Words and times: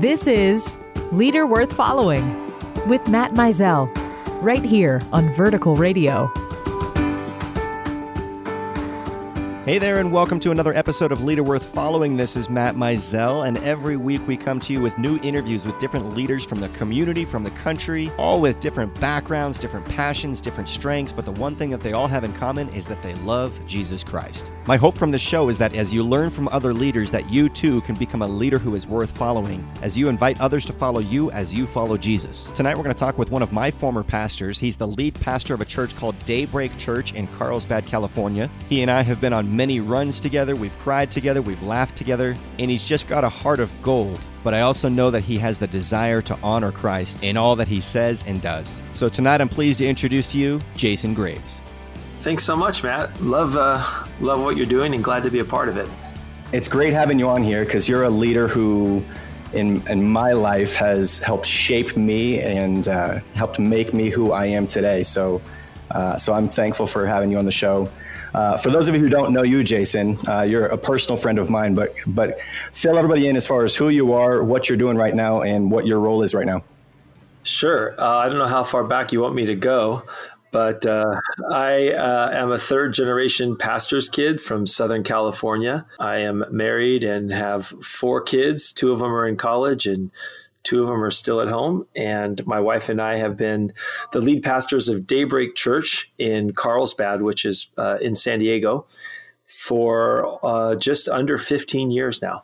This 0.00 0.26
is 0.26 0.78
Leader 1.12 1.46
Worth 1.46 1.74
Following 1.74 2.24
with 2.88 3.06
Matt 3.06 3.32
Mizell, 3.32 3.86
right 4.40 4.62
here 4.62 5.02
on 5.12 5.28
Vertical 5.34 5.76
Radio. 5.76 6.32
Hey 9.66 9.78
there, 9.78 9.98
and 9.98 10.10
welcome 10.10 10.40
to 10.40 10.52
another 10.52 10.72
episode 10.72 11.12
of 11.12 11.22
Leader 11.22 11.42
Worth 11.42 11.66
Following. 11.66 12.16
This 12.16 12.34
is 12.34 12.48
Matt 12.48 12.76
Mizell, 12.76 13.46
and 13.46 13.58
every 13.58 13.98
week 13.98 14.26
we 14.26 14.34
come 14.34 14.58
to 14.58 14.72
you 14.72 14.80
with 14.80 14.96
new 14.96 15.18
interviews 15.18 15.66
with 15.66 15.78
different 15.78 16.14
leaders 16.14 16.42
from 16.42 16.60
the 16.60 16.70
community, 16.70 17.26
from 17.26 17.44
the 17.44 17.50
country, 17.50 18.10
all 18.16 18.40
with 18.40 18.58
different 18.60 18.98
backgrounds, 19.02 19.58
different 19.58 19.84
passions, 19.84 20.40
different 20.40 20.66
strengths. 20.66 21.12
But 21.12 21.26
the 21.26 21.32
one 21.32 21.56
thing 21.56 21.68
that 21.70 21.80
they 21.80 21.92
all 21.92 22.06
have 22.06 22.24
in 22.24 22.32
common 22.32 22.70
is 22.70 22.86
that 22.86 23.02
they 23.02 23.12
love 23.16 23.52
Jesus 23.66 24.02
Christ. 24.02 24.50
My 24.64 24.78
hope 24.78 24.96
from 24.96 25.10
this 25.10 25.20
show 25.20 25.50
is 25.50 25.58
that 25.58 25.74
as 25.74 25.92
you 25.92 26.04
learn 26.04 26.30
from 26.30 26.48
other 26.48 26.72
leaders, 26.72 27.10
that 27.10 27.28
you 27.30 27.50
too 27.50 27.82
can 27.82 27.96
become 27.96 28.22
a 28.22 28.28
leader 28.28 28.58
who 28.58 28.74
is 28.74 28.86
worth 28.86 29.10
following, 29.10 29.70
as 29.82 29.96
you 29.96 30.08
invite 30.08 30.40
others 30.40 30.64
to 30.64 30.72
follow 30.72 31.00
you 31.00 31.30
as 31.32 31.54
you 31.54 31.66
follow 31.66 31.98
Jesus. 31.98 32.44
Tonight 32.54 32.78
we're 32.78 32.84
going 32.84 32.94
to 32.94 32.98
talk 32.98 33.18
with 33.18 33.30
one 33.30 33.42
of 33.42 33.52
my 33.52 33.70
former 33.70 34.02
pastors. 34.02 34.58
He's 34.58 34.78
the 34.78 34.88
lead 34.88 35.16
pastor 35.16 35.52
of 35.52 35.60
a 35.60 35.66
church 35.66 35.94
called 35.96 36.14
Daybreak 36.24 36.78
Church 36.78 37.12
in 37.12 37.26
Carlsbad, 37.26 37.84
California. 37.84 38.48
He 38.70 38.80
and 38.80 38.90
I 38.90 39.02
have 39.02 39.20
been 39.20 39.34
on 39.34 39.49
many 39.50 39.80
runs 39.80 40.20
together, 40.20 40.54
we've 40.54 40.78
cried 40.78 41.10
together, 41.10 41.42
we've 41.42 41.62
laughed 41.62 41.96
together, 41.96 42.34
and 42.58 42.70
he's 42.70 42.84
just 42.84 43.08
got 43.08 43.24
a 43.24 43.28
heart 43.28 43.60
of 43.60 43.70
gold. 43.82 44.20
But 44.42 44.54
I 44.54 44.60
also 44.60 44.88
know 44.88 45.10
that 45.10 45.22
he 45.22 45.36
has 45.38 45.58
the 45.58 45.66
desire 45.66 46.22
to 46.22 46.38
honor 46.42 46.72
Christ 46.72 47.22
in 47.22 47.36
all 47.36 47.56
that 47.56 47.68
he 47.68 47.80
says 47.80 48.24
and 48.26 48.40
does. 48.40 48.80
So 48.92 49.08
tonight 49.08 49.40
I'm 49.40 49.48
pleased 49.48 49.78
to 49.78 49.86
introduce 49.86 50.32
to 50.32 50.38
you 50.38 50.60
Jason 50.74 51.14
Graves. 51.14 51.60
Thanks 52.20 52.44
so 52.44 52.54
much, 52.54 52.82
Matt. 52.82 53.20
Love 53.20 53.56
uh, 53.56 53.82
love 54.20 54.42
what 54.42 54.56
you're 54.56 54.66
doing 54.66 54.94
and 54.94 55.02
glad 55.02 55.22
to 55.22 55.30
be 55.30 55.40
a 55.40 55.44
part 55.44 55.68
of 55.68 55.76
it. 55.76 55.88
It's 56.52 56.68
great 56.68 56.92
having 56.92 57.18
you 57.18 57.28
on 57.28 57.42
here 57.42 57.64
because 57.64 57.88
you're 57.88 58.04
a 58.04 58.10
leader 58.10 58.48
who 58.48 59.04
in, 59.52 59.86
in 59.88 60.08
my 60.08 60.32
life 60.32 60.74
has 60.76 61.18
helped 61.18 61.46
shape 61.46 61.96
me 61.96 62.40
and 62.40 62.88
uh, 62.88 63.20
helped 63.34 63.58
make 63.58 63.92
me 63.94 64.10
who 64.10 64.32
I 64.32 64.46
am 64.46 64.66
today. 64.66 65.02
So, 65.02 65.40
uh, 65.90 66.16
so 66.16 66.32
I'm 66.34 66.48
thankful 66.48 66.86
for 66.86 67.06
having 67.06 67.30
you 67.30 67.38
on 67.38 67.46
the 67.46 67.52
show. 67.52 67.88
Uh, 68.34 68.56
for 68.56 68.70
those 68.70 68.88
of 68.88 68.94
you 68.94 69.00
who 69.00 69.08
don't 69.08 69.32
know 69.32 69.42
you, 69.42 69.64
Jason, 69.64 70.16
uh, 70.28 70.42
you're 70.42 70.66
a 70.66 70.78
personal 70.78 71.16
friend 71.16 71.38
of 71.38 71.50
mine, 71.50 71.74
but 71.74 71.94
but 72.06 72.40
fill 72.72 72.96
everybody 72.96 73.28
in 73.28 73.36
as 73.36 73.46
far 73.46 73.64
as 73.64 73.74
who 73.74 73.88
you 73.88 74.12
are, 74.12 74.44
what 74.44 74.68
you're 74.68 74.78
doing 74.78 74.96
right 74.96 75.14
now, 75.14 75.42
and 75.42 75.70
what 75.70 75.86
your 75.86 76.00
role 76.00 76.22
is 76.22 76.34
right 76.34 76.46
now. 76.46 76.62
Sure. 77.42 77.94
Uh, 77.98 78.16
I 78.16 78.28
don't 78.28 78.38
know 78.38 78.46
how 78.46 78.64
far 78.64 78.84
back 78.84 79.12
you 79.12 79.20
want 79.20 79.34
me 79.34 79.46
to 79.46 79.54
go, 79.54 80.02
but 80.52 80.84
uh, 80.84 81.20
I 81.50 81.90
uh, 81.90 82.30
am 82.32 82.52
a 82.52 82.58
third 82.58 82.94
generation 82.94 83.56
pastor's 83.56 84.08
kid 84.08 84.42
from 84.42 84.66
Southern 84.66 85.04
California. 85.04 85.86
I 85.98 86.18
am 86.18 86.44
married 86.50 87.02
and 87.02 87.32
have 87.32 87.68
four 87.82 88.20
kids. 88.20 88.72
Two 88.72 88.92
of 88.92 88.98
them 88.98 89.12
are 89.12 89.26
in 89.26 89.36
college, 89.36 89.86
and 89.86 90.10
Two 90.62 90.82
of 90.82 90.88
them 90.88 91.02
are 91.02 91.10
still 91.10 91.40
at 91.40 91.48
home. 91.48 91.86
And 91.96 92.46
my 92.46 92.60
wife 92.60 92.88
and 92.88 93.00
I 93.00 93.16
have 93.16 93.36
been 93.36 93.72
the 94.12 94.20
lead 94.20 94.42
pastors 94.42 94.88
of 94.88 95.06
Daybreak 95.06 95.54
Church 95.54 96.12
in 96.18 96.52
Carlsbad, 96.52 97.22
which 97.22 97.44
is 97.44 97.68
uh, 97.78 97.98
in 98.00 98.14
San 98.14 98.38
Diego, 98.40 98.86
for 99.46 100.38
uh, 100.44 100.74
just 100.74 101.08
under 101.08 101.38
15 101.38 101.90
years 101.90 102.20
now. 102.20 102.42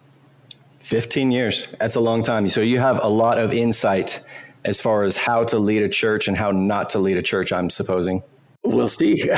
15 0.79 1.31
years. 1.33 1.67
That's 1.79 1.97
a 1.97 2.01
long 2.01 2.23
time. 2.23 2.49
So 2.49 2.61
you 2.61 2.79
have 2.79 3.03
a 3.03 3.09
lot 3.09 3.39
of 3.39 3.53
insight 3.53 4.23
as 4.65 4.81
far 4.81 5.05
as 5.05 5.17
how 5.17 5.45
to 5.45 5.59
lead 5.59 5.83
a 5.83 5.89
church 5.89 6.29
and 6.29 6.37
how 6.37 6.51
not 6.51 6.91
to 6.91 6.99
lead 6.99 7.17
a 7.17 7.23
church, 7.23 7.53
I'm 7.53 7.71
supposing. 7.71 8.23
We'll 8.67 8.89
see. 8.89 9.17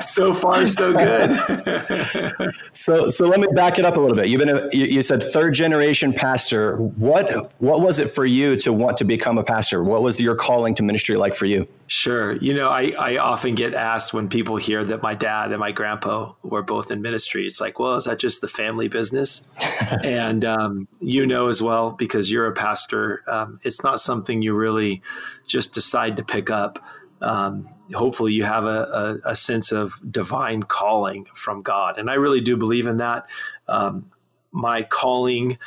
so 0.00 0.34
far, 0.34 0.66
so 0.66 0.92
good. 0.92 2.52
so, 2.74 3.08
so 3.08 3.26
let 3.26 3.40
me 3.40 3.46
back 3.52 3.78
it 3.78 3.86
up 3.86 3.96
a 3.96 4.00
little 4.00 4.16
bit. 4.16 4.28
You've 4.28 4.40
been, 4.40 4.50
a, 4.50 4.68
you, 4.72 4.84
you 4.84 5.02
said 5.02 5.22
third 5.22 5.54
generation 5.54 6.12
pastor. 6.12 6.76
What, 6.76 7.52
what 7.60 7.80
was 7.80 7.98
it 7.98 8.10
for 8.10 8.26
you 8.26 8.56
to 8.56 8.72
want 8.72 8.98
to 8.98 9.04
become 9.04 9.38
a 9.38 9.44
pastor? 9.44 9.82
What 9.82 10.02
was 10.02 10.20
your 10.20 10.34
calling 10.34 10.74
to 10.74 10.82
ministry 10.82 11.16
like 11.16 11.34
for 11.34 11.46
you? 11.46 11.66
Sure. 11.90 12.34
You 12.36 12.52
know, 12.52 12.68
I, 12.68 12.92
I 12.98 13.16
often 13.16 13.54
get 13.54 13.72
asked 13.72 14.12
when 14.12 14.28
people 14.28 14.56
hear 14.56 14.84
that 14.84 15.02
my 15.02 15.14
dad 15.14 15.52
and 15.52 15.58
my 15.58 15.72
grandpa 15.72 16.34
were 16.42 16.62
both 16.62 16.90
in 16.90 17.00
ministry. 17.00 17.46
It's 17.46 17.62
like, 17.62 17.78
well, 17.78 17.94
is 17.94 18.04
that 18.04 18.18
just 18.18 18.42
the 18.42 18.48
family 18.48 18.88
business? 18.88 19.46
and 20.04 20.44
um, 20.44 20.86
you 21.00 21.26
know 21.26 21.48
as 21.48 21.62
well, 21.62 21.92
because 21.92 22.30
you're 22.30 22.46
a 22.46 22.52
pastor, 22.52 23.22
um, 23.26 23.58
it's 23.62 23.82
not 23.82 24.00
something 24.00 24.42
you 24.42 24.52
really 24.52 25.00
just 25.46 25.72
decide 25.72 26.18
to 26.18 26.22
pick 26.22 26.50
up. 26.50 26.78
Um, 27.22 27.70
hopefully, 27.94 28.34
you 28.34 28.44
have 28.44 28.64
a, 28.64 29.18
a, 29.24 29.30
a, 29.30 29.34
sense 29.34 29.72
of 29.72 29.94
divine 30.08 30.64
calling 30.64 31.24
from 31.34 31.62
God. 31.62 31.96
And 31.96 32.10
I 32.10 32.14
really 32.14 32.42
do 32.42 32.58
believe 32.58 32.86
in 32.86 32.98
that. 32.98 33.26
Um, 33.66 34.12
my 34.52 34.82
calling. 34.82 35.58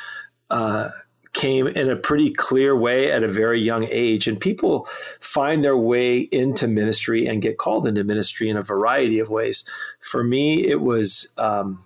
Uh, 0.48 0.90
came 1.32 1.66
in 1.66 1.88
a 1.88 1.96
pretty 1.96 2.30
clear 2.30 2.76
way 2.76 3.10
at 3.10 3.22
a 3.22 3.28
very 3.28 3.60
young 3.60 3.84
age. 3.84 4.28
And 4.28 4.38
people 4.38 4.86
find 5.20 5.64
their 5.64 5.76
way 5.76 6.18
into 6.18 6.68
ministry 6.68 7.26
and 7.26 7.42
get 7.42 7.58
called 7.58 7.86
into 7.86 8.04
ministry 8.04 8.50
in 8.50 8.56
a 8.56 8.62
variety 8.62 9.18
of 9.18 9.30
ways. 9.30 9.64
For 10.00 10.22
me, 10.22 10.66
it 10.66 10.80
was 10.80 11.32
um, 11.38 11.84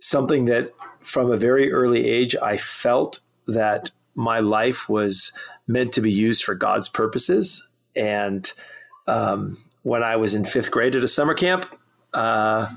something 0.00 0.44
that 0.46 0.72
from 1.00 1.30
a 1.30 1.36
very 1.36 1.72
early 1.72 2.06
age, 2.06 2.36
I 2.36 2.58
felt 2.58 3.20
that 3.46 3.90
my 4.14 4.40
life 4.40 4.88
was 4.88 5.32
meant 5.66 5.92
to 5.94 6.00
be 6.00 6.12
used 6.12 6.44
for 6.44 6.54
God's 6.54 6.88
purposes. 6.88 7.66
And 7.96 8.52
um, 9.06 9.56
when 9.82 10.02
I 10.02 10.16
was 10.16 10.34
in 10.34 10.44
fifth 10.44 10.70
grade 10.70 10.94
at 10.94 11.04
a 11.04 11.08
summer 11.08 11.34
camp, 11.34 11.66
uh, 12.12 12.68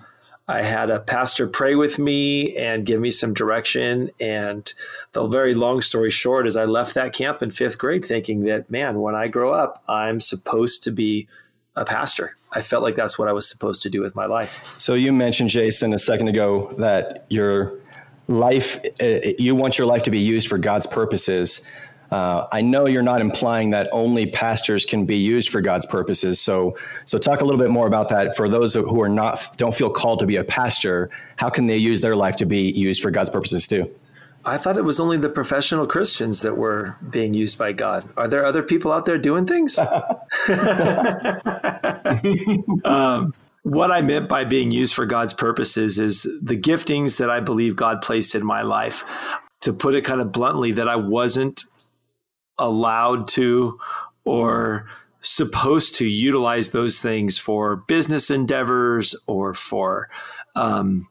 I 0.47 0.61
had 0.61 0.89
a 0.89 0.99
pastor 0.99 1.47
pray 1.47 1.75
with 1.75 1.97
me 1.97 2.55
and 2.57 2.85
give 2.85 2.99
me 2.99 3.11
some 3.11 3.33
direction. 3.33 4.11
And 4.19 4.71
the 5.13 5.25
very 5.27 5.53
long 5.53 5.81
story 5.81 6.11
short 6.11 6.47
is 6.47 6.57
I 6.57 6.65
left 6.65 6.95
that 6.95 7.13
camp 7.13 7.41
in 7.41 7.51
fifth 7.51 7.77
grade 7.77 8.03
thinking 8.03 8.41
that, 8.45 8.69
man, 8.69 8.99
when 8.99 9.15
I 9.15 9.29
grow 9.29 9.53
up, 9.53 9.81
I'm 9.87 10.19
supposed 10.19 10.83
to 10.83 10.91
be 10.91 11.27
a 11.75 11.85
pastor. 11.85 12.35
I 12.51 12.61
felt 12.61 12.83
like 12.83 12.95
that's 12.95 13.17
what 13.17 13.29
I 13.29 13.31
was 13.31 13.47
supposed 13.47 13.81
to 13.83 13.89
do 13.89 14.01
with 14.01 14.15
my 14.15 14.25
life. 14.25 14.75
So 14.77 14.95
you 14.95 15.13
mentioned, 15.13 15.49
Jason, 15.49 15.93
a 15.93 15.97
second 15.97 16.27
ago 16.27 16.73
that 16.77 17.25
your 17.29 17.79
life, 18.27 18.79
uh, 19.01 19.19
you 19.39 19.55
want 19.55 19.77
your 19.77 19.87
life 19.87 20.03
to 20.03 20.11
be 20.11 20.19
used 20.19 20.47
for 20.47 20.57
God's 20.57 20.87
purposes. 20.87 21.69
Uh, 22.13 22.47
I 22.51 22.61
know 22.61 22.85
you're 22.85 23.01
not 23.01 23.21
implying 23.21 23.71
that 23.71 23.89
only 23.91 24.27
pastors 24.27 24.85
can 24.85 25.03
be 25.03 25.17
used 25.17 25.49
for 25.49 25.61
God's 25.61 25.87
purposes. 25.87 26.39
So, 26.39 26.77
so 27.05 27.17
talk 27.17 27.41
a 27.41 27.43
little 27.43 27.59
bit 27.59 27.71
more 27.71 27.87
about 27.87 28.09
that. 28.09 28.35
For 28.35 28.47
those 28.47 28.75
who 28.75 29.01
are 29.01 29.09
not, 29.09 29.43
don't 29.57 29.73
feel 29.73 29.89
called 29.89 30.19
to 30.19 30.27
be 30.27 30.35
a 30.35 30.43
pastor, 30.43 31.09
how 31.37 31.49
can 31.49 31.65
they 31.65 31.77
use 31.77 32.01
their 32.01 32.15
life 32.15 32.35
to 32.35 32.45
be 32.45 32.69
used 32.69 33.01
for 33.01 33.09
God's 33.09 33.31
purposes 33.31 33.65
too? 33.65 33.89
I 34.45 34.59
thought 34.59 34.77
it 34.77 34.83
was 34.83 34.99
only 34.99 35.17
the 35.17 35.29
professional 35.29 35.87
Christians 35.87 36.41
that 36.41 36.55
were 36.55 36.97
being 37.09 37.33
used 37.33 37.57
by 37.57 37.71
God. 37.71 38.07
Are 38.15 38.27
there 38.27 38.45
other 38.45 38.61
people 38.61 38.91
out 38.91 39.05
there 39.05 39.17
doing 39.17 39.47
things? 39.47 39.79
um, 42.85 43.33
what 43.63 43.91
I 43.91 44.03
meant 44.03 44.29
by 44.29 44.43
being 44.43 44.69
used 44.69 44.93
for 44.93 45.07
God's 45.07 45.33
purposes 45.33 45.97
is 45.97 46.27
the 46.43 46.57
giftings 46.57 47.17
that 47.17 47.31
I 47.31 47.39
believe 47.39 47.75
God 47.75 48.03
placed 48.03 48.35
in 48.35 48.45
my 48.45 48.61
life. 48.61 49.03
To 49.61 49.73
put 49.73 49.95
it 49.95 50.03
kind 50.03 50.21
of 50.21 50.31
bluntly, 50.31 50.73
that 50.73 50.87
I 50.89 50.97
wasn't 50.97 51.63
allowed 52.57 53.27
to 53.27 53.79
or 54.25 54.87
supposed 55.21 55.95
to 55.95 56.05
utilize 56.05 56.71
those 56.71 56.99
things 56.99 57.37
for 57.37 57.77
business 57.77 58.29
endeavors 58.29 59.15
or 59.25 59.53
for 59.53 60.09
um, 60.55 61.07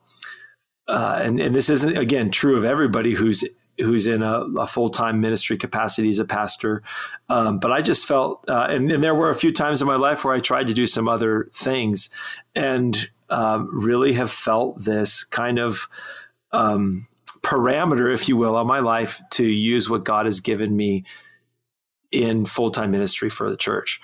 uh, 0.89 1.21
and, 1.23 1.41
and 1.41 1.55
this 1.55 1.71
isn't 1.71 1.97
again 1.97 2.31
true 2.31 2.57
of 2.57 2.65
everybody 2.65 3.15
who's 3.15 3.45
who's 3.79 4.07
in 4.07 4.23
a, 4.23 4.41
a 4.59 4.67
full-time 4.67 5.21
ministry 5.21 5.57
capacity 5.57 6.11
as 6.11 6.19
a 6.19 6.25
pastor. 6.25 6.83
Um, 7.29 7.59
but 7.59 7.73
i 7.73 7.81
just 7.81 8.07
felt 8.07 8.45
uh, 8.49 8.67
and, 8.69 8.91
and, 8.93 9.03
there 9.03 9.15
were 9.15 9.31
a 9.31 9.35
few 9.35 9.53
times 9.53 9.81
in 9.81 9.89
my 9.89 9.97
life 9.97 10.25
where 10.25 10.35
i 10.35 10.41
tried 10.41 10.67
to 10.67 10.75
do 10.75 10.87
some 10.87 11.09
other 11.09 11.49
things 11.55 12.11
and 12.55 13.09
um, 13.31 13.71
really 13.73 14.13
have 14.13 14.31
felt 14.31 14.85
this 14.85 15.25
kind 15.25 15.59
of 15.59 15.89
um, 16.53 17.09
parameter 17.41 18.13
if 18.13 18.29
you 18.29 18.37
will 18.37 18.55
on 18.57 18.67
my 18.67 18.81
life 18.81 19.23
to 19.31 19.47
use 19.47 19.89
what 19.89 20.05
god 20.05 20.27
has 20.27 20.41
given 20.41 20.77
me 20.77 21.05
in 22.13 22.47
full 22.47 22.71
time 22.71 22.91
ministry 22.91 23.31
for 23.31 23.51
the 23.51 23.57
church. 23.57 24.01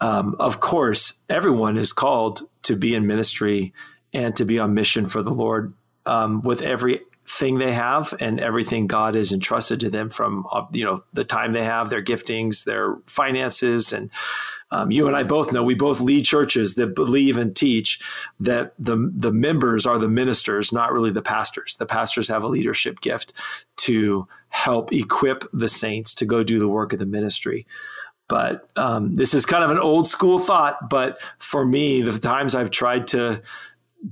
Um, 0.00 0.36
of 0.38 0.60
course, 0.60 1.20
everyone 1.28 1.76
is 1.76 1.92
called 1.92 2.42
to 2.62 2.76
be 2.76 2.94
in 2.94 3.06
ministry 3.06 3.74
and 4.12 4.34
to 4.36 4.44
be 4.44 4.58
on 4.58 4.74
mission 4.74 5.06
for 5.06 5.22
the 5.22 5.32
Lord 5.32 5.74
um, 6.06 6.42
with 6.42 6.62
everything 7.28 7.58
they 7.58 7.72
have 7.72 8.14
and 8.20 8.40
everything 8.40 8.86
God 8.86 9.14
has 9.14 9.32
entrusted 9.32 9.80
to 9.80 9.90
them 9.90 10.08
from 10.08 10.46
uh, 10.50 10.64
you 10.72 10.84
know 10.84 11.04
the 11.12 11.24
time 11.24 11.52
they 11.52 11.64
have, 11.64 11.90
their 11.90 12.02
giftings, 12.02 12.64
their 12.64 12.96
finances, 13.06 13.92
and 13.92 14.10
um, 14.70 14.90
you 14.90 15.06
and 15.06 15.16
I 15.16 15.22
both 15.22 15.52
know 15.52 15.62
we 15.62 15.74
both 15.74 16.00
lead 16.00 16.24
churches 16.24 16.74
that 16.74 16.94
believe 16.94 17.36
and 17.36 17.54
teach 17.54 18.00
that 18.40 18.72
the 18.78 19.12
the 19.14 19.30
members 19.30 19.86
are 19.86 19.98
the 19.98 20.08
ministers, 20.08 20.72
not 20.72 20.92
really 20.92 21.10
the 21.10 21.22
pastors. 21.22 21.76
The 21.76 21.86
pastors 21.86 22.28
have 22.28 22.42
a 22.42 22.48
leadership 22.48 23.00
gift 23.00 23.32
to 23.78 24.26
help 24.48 24.92
equip 24.92 25.44
the 25.52 25.68
saints 25.68 26.14
to 26.14 26.24
go 26.24 26.42
do 26.42 26.58
the 26.58 26.68
work 26.68 26.92
of 26.92 26.98
the 26.98 27.06
ministry. 27.06 27.66
But 28.28 28.68
um, 28.76 29.16
this 29.16 29.32
is 29.32 29.46
kind 29.46 29.64
of 29.64 29.70
an 29.70 29.78
old 29.78 30.06
school 30.06 30.38
thought. 30.38 30.90
But 30.90 31.18
for 31.38 31.64
me, 31.64 32.02
the 32.02 32.18
times 32.18 32.54
I've 32.54 32.70
tried 32.70 33.06
to 33.08 33.42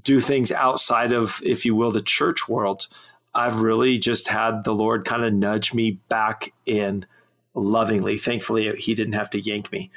do 0.02 0.20
things 0.20 0.52
outside 0.52 1.12
of, 1.12 1.40
if 1.44 1.64
you 1.64 1.74
will, 1.74 1.90
the 1.90 2.02
church 2.02 2.48
world, 2.48 2.88
I've 3.34 3.60
really 3.60 3.98
just 3.98 4.28
had 4.28 4.64
the 4.64 4.74
Lord 4.74 5.04
kind 5.04 5.24
of 5.24 5.32
nudge 5.32 5.74
me 5.74 5.92
back 6.08 6.52
in 6.64 7.06
lovingly. 7.54 8.18
Thankfully, 8.18 8.74
He 8.76 8.94
didn't 8.94 9.14
have 9.14 9.30
to 9.30 9.40
yank 9.40 9.70
me. 9.70 9.90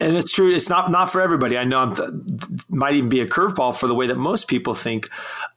And 0.00 0.16
it's 0.16 0.30
true. 0.30 0.54
It's 0.54 0.68
not 0.68 0.90
not 0.90 1.10
for 1.10 1.20
everybody. 1.20 1.58
I 1.58 1.64
know 1.64 1.92
th- 1.92 2.08
might 2.68 2.94
even 2.94 3.08
be 3.08 3.20
a 3.20 3.26
curveball 3.26 3.76
for 3.76 3.88
the 3.88 3.94
way 3.94 4.06
that 4.06 4.16
most 4.16 4.46
people 4.46 4.74
think 4.74 5.10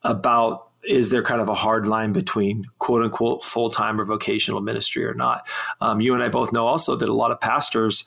about 0.03 0.67
is 0.83 1.09
there 1.11 1.21
kind 1.21 1.41
of 1.41 1.47
a 1.47 1.53
hard 1.53 1.87
line 1.87 2.11
between 2.11 2.65
quote 2.79 3.03
unquote 3.03 3.43
full 3.43 3.69
time 3.69 4.01
or 4.01 4.05
vocational 4.05 4.61
ministry 4.61 5.05
or 5.05 5.13
not? 5.13 5.47
Um, 5.79 6.01
you 6.01 6.15
and 6.15 6.23
I 6.23 6.29
both 6.29 6.51
know 6.51 6.65
also 6.65 6.95
that 6.95 7.07
a 7.07 7.13
lot 7.13 7.29
of 7.29 7.39
pastors, 7.39 8.03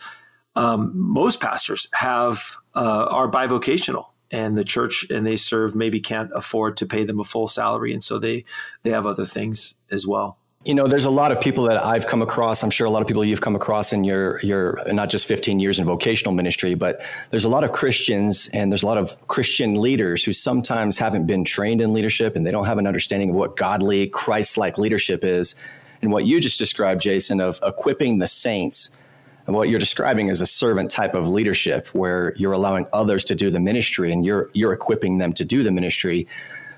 um, 0.57 0.91
most 0.95 1.41
pastors, 1.41 1.89
have 1.95 2.57
uh, 2.75 3.07
are 3.11 3.31
bivocational 3.31 4.07
and 4.31 4.57
the 4.57 4.65
church 4.65 5.07
and 5.11 5.27
they 5.27 5.37
serve 5.37 5.75
maybe 5.75 6.01
can't 6.01 6.31
afford 6.35 6.77
to 6.79 6.87
pay 6.87 7.05
them 7.05 7.21
a 7.21 7.25
full 7.25 7.49
salary 7.49 7.93
and 7.93 8.03
so 8.03 8.19
they 8.19 8.45
they 8.83 8.91
have 8.91 9.07
other 9.07 9.25
things 9.25 9.75
as 9.91 10.07
well. 10.07 10.39
You 10.65 10.75
know 10.75 10.87
there's 10.87 11.05
a 11.05 11.11
lot 11.11 11.31
of 11.31 11.43
people 11.43 11.65
that 11.65 11.85
i've 11.85 12.07
come 12.07 12.23
across 12.23 12.63
i'm 12.63 12.71
sure 12.71 12.87
a 12.87 12.91
lot 12.91 13.03
of 13.03 13.07
people 13.07 13.23
you've 13.23 13.43
come 13.43 13.55
across 13.55 13.93
in 13.93 14.03
your 14.03 14.41
your 14.43 14.79
not 14.87 15.11
just 15.11 15.29
15 15.29 15.61
years 15.61 15.79
in 15.79 15.85
vocational 15.85 16.33
ministry 16.33 16.75
but 16.75 17.03
there's 17.31 17.45
a 17.45 17.51
lot 17.51 17.65
of 17.65 17.73
christians 17.73 18.49
and 18.55 18.73
there's 18.73 18.83
a 18.83 18.87
lot 18.87 18.97
of 18.97 19.15
christian 19.29 19.75
leaders 19.75 20.25
who 20.25 20.33
sometimes 20.33 20.97
haven't 20.97 21.27
been 21.27 21.45
trained 21.45 21.83
in 21.83 21.93
leadership 21.93 22.35
and 22.35 22.47
they 22.47 22.51
don't 22.51 22.65
have 22.65 22.79
an 22.79 22.87
understanding 22.87 23.29
of 23.29 23.37
what 23.37 23.57
godly 23.57 24.07
christ-like 24.09 24.79
leadership 24.79 25.23
is. 25.23 25.55
And 26.01 26.13
what 26.13 26.27
you 26.27 26.41
just 26.41 26.59
described 26.59 27.03
jason 27.03 27.43
of 27.43 27.61
equipping 27.63 28.19
the 28.19 28.27
saints 28.27 28.97
and 29.47 29.55
what 29.55 29.69
you're 29.69 29.81
describing 29.81 30.29
is 30.29 30.41
a 30.41 30.47
servant 30.47 30.91
type 30.91 31.15
of 31.15 31.29
leadership 31.29 31.89
where 31.89 32.35
you're 32.37 32.53
allowing 32.53 32.87
others 32.93 33.25
to 33.25 33.35
do 33.35 33.51
the 33.51 33.61
ministry 33.61 34.13
and 34.13 34.25
you're 34.25 34.51
you're 34.55 34.73
equipping 34.73 35.19
them 35.19 35.33
to 35.35 35.45
do 35.45 35.63
the 35.63 35.71
ministry. 35.71 36.27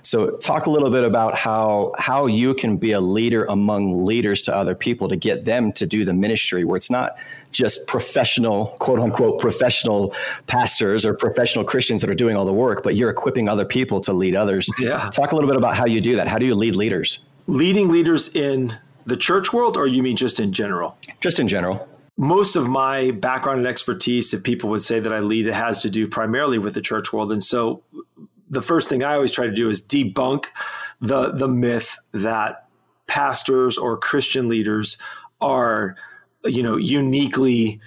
So 0.02 0.36
talk 0.36 0.66
a 0.66 0.70
little 0.70 0.90
bit 0.90 1.04
about 1.04 1.36
how 1.36 1.92
how 1.98 2.26
you 2.26 2.54
can 2.54 2.76
be 2.76 2.92
a 2.92 3.00
leader 3.00 3.44
among 3.44 4.04
leaders 4.04 4.42
to 4.42 4.56
other 4.56 4.74
people 4.74 5.08
to 5.08 5.16
get 5.16 5.44
them 5.44 5.72
to 5.72 5.86
do 5.86 6.04
the 6.04 6.12
ministry 6.12 6.64
where 6.64 6.76
it's 6.76 6.90
not 6.90 7.16
just 7.52 7.86
professional 7.86 8.66
quote 8.80 8.98
unquote 8.98 9.40
professional 9.40 10.14
pastors 10.46 11.04
or 11.04 11.14
professional 11.14 11.64
Christians 11.64 12.00
that 12.02 12.10
are 12.10 12.14
doing 12.14 12.36
all 12.36 12.44
the 12.44 12.52
work, 12.52 12.82
but 12.82 12.96
you're 12.96 13.10
equipping 13.10 13.48
other 13.48 13.64
people 13.64 14.00
to 14.02 14.12
lead 14.12 14.34
others. 14.34 14.69
Yeah. 14.78 15.08
Talk 15.10 15.32
a 15.32 15.34
little 15.34 15.48
bit 15.48 15.56
about 15.56 15.76
how 15.76 15.86
you 15.86 16.00
do 16.00 16.16
that. 16.16 16.28
How 16.28 16.38
do 16.38 16.46
you 16.46 16.54
lead 16.54 16.74
leaders? 16.74 17.20
Leading 17.46 17.88
leaders 17.88 18.28
in 18.34 18.76
the 19.06 19.16
church 19.16 19.52
world 19.52 19.76
or 19.76 19.86
you 19.86 20.02
mean 20.02 20.16
just 20.16 20.40
in 20.40 20.52
general? 20.52 20.98
Just 21.20 21.38
in 21.38 21.46
general 21.46 21.88
most 22.16 22.56
of 22.56 22.68
my 22.68 23.10
background 23.10 23.58
and 23.58 23.66
expertise, 23.66 24.32
if 24.32 24.42
people 24.42 24.70
would 24.70 24.82
say 24.82 25.00
that 25.00 25.12
I 25.12 25.20
lead, 25.20 25.46
it 25.46 25.54
has 25.54 25.82
to 25.82 25.90
do 25.90 26.08
primarily 26.08 26.58
with 26.58 26.74
the 26.74 26.80
church 26.80 27.12
world. 27.12 27.30
And 27.30 27.44
so 27.44 27.82
the 28.48 28.62
first 28.62 28.88
thing 28.88 29.02
I 29.02 29.14
always 29.14 29.32
try 29.32 29.46
to 29.46 29.54
do 29.54 29.68
is 29.68 29.82
debunk 29.82 30.46
the 31.00 31.30
the 31.32 31.48
myth 31.48 31.98
that 32.12 32.68
pastors 33.06 33.76
or 33.76 33.98
Christian 33.98 34.48
leaders 34.48 34.96
are, 35.40 35.96
you 36.44 36.62
know, 36.62 36.76
uniquely 36.76 37.80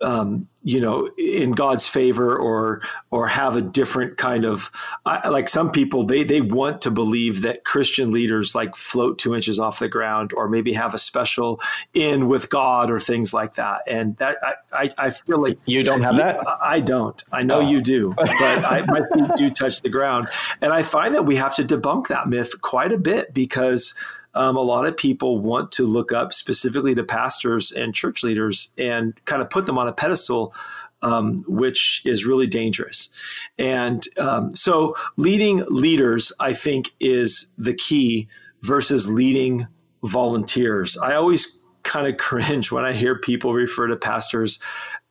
um, 0.00 0.48
you 0.64 0.80
know 0.80 1.08
in 1.18 1.52
God's 1.52 1.86
favor 1.86 2.36
or 2.36 2.80
or 3.10 3.28
have 3.28 3.54
a 3.54 3.60
different 3.60 4.16
kind 4.16 4.44
of 4.44 4.72
I, 5.04 5.28
like 5.28 5.48
some 5.48 5.70
people 5.70 6.04
they 6.04 6.24
they 6.24 6.40
want 6.40 6.80
to 6.82 6.90
believe 6.90 7.42
that 7.42 7.64
Christian 7.64 8.10
leaders 8.10 8.54
like 8.54 8.74
float 8.74 9.18
two 9.18 9.34
inches 9.34 9.60
off 9.60 9.78
the 9.78 9.88
ground 9.88 10.32
or 10.32 10.48
maybe 10.48 10.72
have 10.72 10.94
a 10.94 10.98
special 10.98 11.60
in 11.92 12.28
with 12.28 12.48
God 12.48 12.90
or 12.90 12.98
things 12.98 13.34
like 13.34 13.54
that. 13.54 13.82
And 13.86 14.16
that 14.16 14.38
I 14.42 14.54
I, 14.72 14.90
I 14.98 15.10
feel 15.10 15.40
like 15.40 15.58
you 15.66 15.82
don't 15.82 16.02
have 16.02 16.16
that? 16.16 16.40
I, 16.48 16.74
I 16.76 16.80
don't. 16.80 17.22
I 17.30 17.42
know 17.42 17.58
oh. 17.58 17.70
you 17.70 17.80
do 17.82 18.14
but 18.16 18.30
I, 18.40 18.84
my 18.88 19.02
feet 19.12 19.36
do 19.36 19.50
touch 19.50 19.82
the 19.82 19.90
ground. 19.90 20.28
And 20.62 20.72
I 20.72 20.82
find 20.82 21.14
that 21.14 21.26
we 21.26 21.36
have 21.36 21.54
to 21.56 21.62
debunk 21.62 22.08
that 22.08 22.28
myth 22.28 22.60
quite 22.62 22.90
a 22.90 22.98
bit 22.98 23.34
because 23.34 23.94
um, 24.34 24.56
a 24.56 24.60
lot 24.60 24.86
of 24.86 24.96
people 24.96 25.38
want 25.38 25.72
to 25.72 25.86
look 25.86 26.12
up 26.12 26.32
specifically 26.32 26.94
to 26.94 27.04
pastors 27.04 27.72
and 27.72 27.94
church 27.94 28.22
leaders 28.22 28.70
and 28.76 29.14
kind 29.24 29.42
of 29.42 29.50
put 29.50 29.66
them 29.66 29.78
on 29.78 29.88
a 29.88 29.92
pedestal, 29.92 30.54
um, 31.02 31.44
which 31.46 32.02
is 32.04 32.24
really 32.24 32.46
dangerous. 32.46 33.10
And 33.58 34.06
um, 34.18 34.54
so, 34.54 34.94
leading 35.16 35.64
leaders, 35.66 36.32
I 36.40 36.52
think, 36.52 36.90
is 37.00 37.46
the 37.58 37.74
key 37.74 38.28
versus 38.62 39.08
leading 39.08 39.68
volunteers. 40.02 40.98
I 40.98 41.14
always 41.14 41.60
kind 41.82 42.06
of 42.06 42.16
cringe 42.18 42.72
when 42.72 42.84
I 42.84 42.92
hear 42.92 43.18
people 43.18 43.52
refer 43.52 43.86
to 43.86 43.96
pastors 43.96 44.58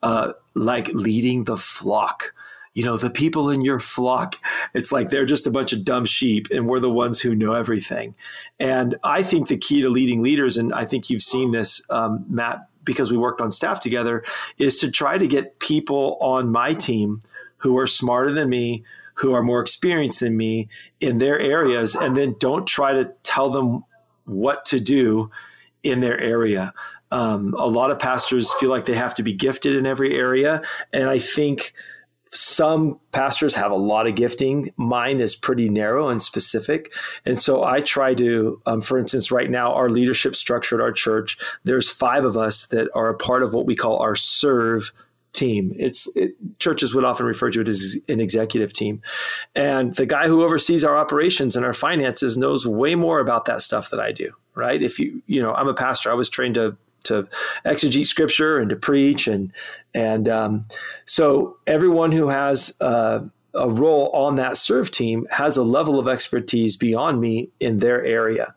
uh, 0.02 0.32
like 0.54 0.88
leading 0.88 1.44
the 1.44 1.56
flock 1.56 2.34
you 2.74 2.84
know, 2.84 2.96
the 2.96 3.10
people 3.10 3.50
in 3.50 3.62
your 3.62 3.78
flock, 3.78 4.36
it's 4.74 4.90
like 4.90 5.10
they're 5.10 5.24
just 5.24 5.46
a 5.46 5.50
bunch 5.50 5.72
of 5.72 5.84
dumb 5.84 6.04
sheep 6.04 6.48
and 6.50 6.66
we're 6.66 6.80
the 6.80 6.90
ones 6.90 7.20
who 7.20 7.34
know 7.34 7.54
everything. 7.54 8.14
And 8.58 8.96
I 9.04 9.22
think 9.22 9.46
the 9.46 9.56
key 9.56 9.80
to 9.82 9.88
leading 9.88 10.22
leaders, 10.22 10.58
and 10.58 10.74
I 10.74 10.84
think 10.84 11.08
you've 11.08 11.22
seen 11.22 11.52
this, 11.52 11.80
um, 11.88 12.24
Matt, 12.28 12.68
because 12.82 13.10
we 13.10 13.16
worked 13.16 13.40
on 13.40 13.52
staff 13.52 13.80
together, 13.80 14.24
is 14.58 14.78
to 14.80 14.90
try 14.90 15.16
to 15.18 15.26
get 15.26 15.60
people 15.60 16.18
on 16.20 16.50
my 16.50 16.74
team 16.74 17.22
who 17.58 17.78
are 17.78 17.86
smarter 17.86 18.32
than 18.32 18.50
me, 18.50 18.84
who 19.14 19.32
are 19.32 19.42
more 19.42 19.60
experienced 19.60 20.20
than 20.20 20.36
me 20.36 20.68
in 21.00 21.18
their 21.18 21.38
areas, 21.38 21.94
and 21.94 22.16
then 22.16 22.34
don't 22.40 22.66
try 22.66 22.92
to 22.92 23.10
tell 23.22 23.50
them 23.50 23.84
what 24.24 24.64
to 24.64 24.80
do 24.80 25.30
in 25.84 26.00
their 26.00 26.18
area. 26.18 26.74
Um, 27.12 27.54
a 27.56 27.68
lot 27.68 27.92
of 27.92 28.00
pastors 28.00 28.52
feel 28.54 28.70
like 28.70 28.86
they 28.86 28.94
have 28.94 29.14
to 29.14 29.22
be 29.22 29.32
gifted 29.32 29.76
in 29.76 29.86
every 29.86 30.16
area. 30.16 30.62
And 30.92 31.08
I 31.08 31.20
think 31.20 31.72
some 32.34 32.98
pastors 33.12 33.54
have 33.54 33.70
a 33.70 33.76
lot 33.76 34.06
of 34.06 34.16
gifting. 34.16 34.70
Mine 34.76 35.20
is 35.20 35.36
pretty 35.36 35.68
narrow 35.68 36.08
and 36.08 36.20
specific. 36.20 36.92
And 37.24 37.38
so 37.38 37.62
I 37.62 37.80
try 37.80 38.14
to, 38.14 38.60
um, 38.66 38.80
for 38.80 38.98
instance, 38.98 39.30
right 39.30 39.48
now, 39.48 39.72
our 39.72 39.88
leadership 39.88 40.34
structure 40.34 40.74
at 40.74 40.82
our 40.82 40.92
church, 40.92 41.38
there's 41.62 41.88
five 41.88 42.24
of 42.24 42.36
us 42.36 42.66
that 42.66 42.88
are 42.94 43.08
a 43.08 43.16
part 43.16 43.42
of 43.42 43.54
what 43.54 43.66
we 43.66 43.76
call 43.76 43.98
our 43.98 44.16
serve 44.16 44.92
team. 45.32 45.72
It's 45.76 46.08
it, 46.16 46.34
churches 46.58 46.94
would 46.94 47.04
often 47.04 47.26
refer 47.26 47.50
to 47.50 47.60
it 47.60 47.68
as 47.68 47.98
an 48.08 48.20
executive 48.20 48.72
team. 48.72 49.02
And 49.54 49.94
the 49.94 50.06
guy 50.06 50.26
who 50.26 50.42
oversees 50.42 50.84
our 50.84 50.96
operations 50.96 51.56
and 51.56 51.64
our 51.64 51.74
finances 51.74 52.36
knows 52.36 52.66
way 52.66 52.94
more 52.94 53.20
about 53.20 53.44
that 53.46 53.62
stuff 53.62 53.90
than 53.90 54.00
I 54.00 54.12
do, 54.12 54.32
right? 54.54 54.82
If 54.82 54.98
you, 54.98 55.22
you 55.26 55.42
know, 55.42 55.52
I'm 55.52 55.68
a 55.68 55.74
pastor, 55.74 56.10
I 56.10 56.14
was 56.14 56.28
trained 56.28 56.54
to 56.54 56.76
to 57.04 57.28
exegete 57.64 58.06
scripture 58.06 58.58
and 58.58 58.70
to 58.70 58.76
preach. 58.76 59.26
And 59.26 59.52
and 59.94 60.28
um, 60.28 60.66
so 61.04 61.56
everyone 61.66 62.12
who 62.12 62.28
has 62.28 62.76
uh, 62.80 63.20
a 63.54 63.68
role 63.68 64.10
on 64.10 64.36
that 64.36 64.56
serve 64.56 64.90
team 64.90 65.26
has 65.30 65.56
a 65.56 65.62
level 65.62 65.98
of 65.98 66.08
expertise 66.08 66.76
beyond 66.76 67.20
me 67.20 67.50
in 67.60 67.78
their 67.78 68.04
area. 68.04 68.54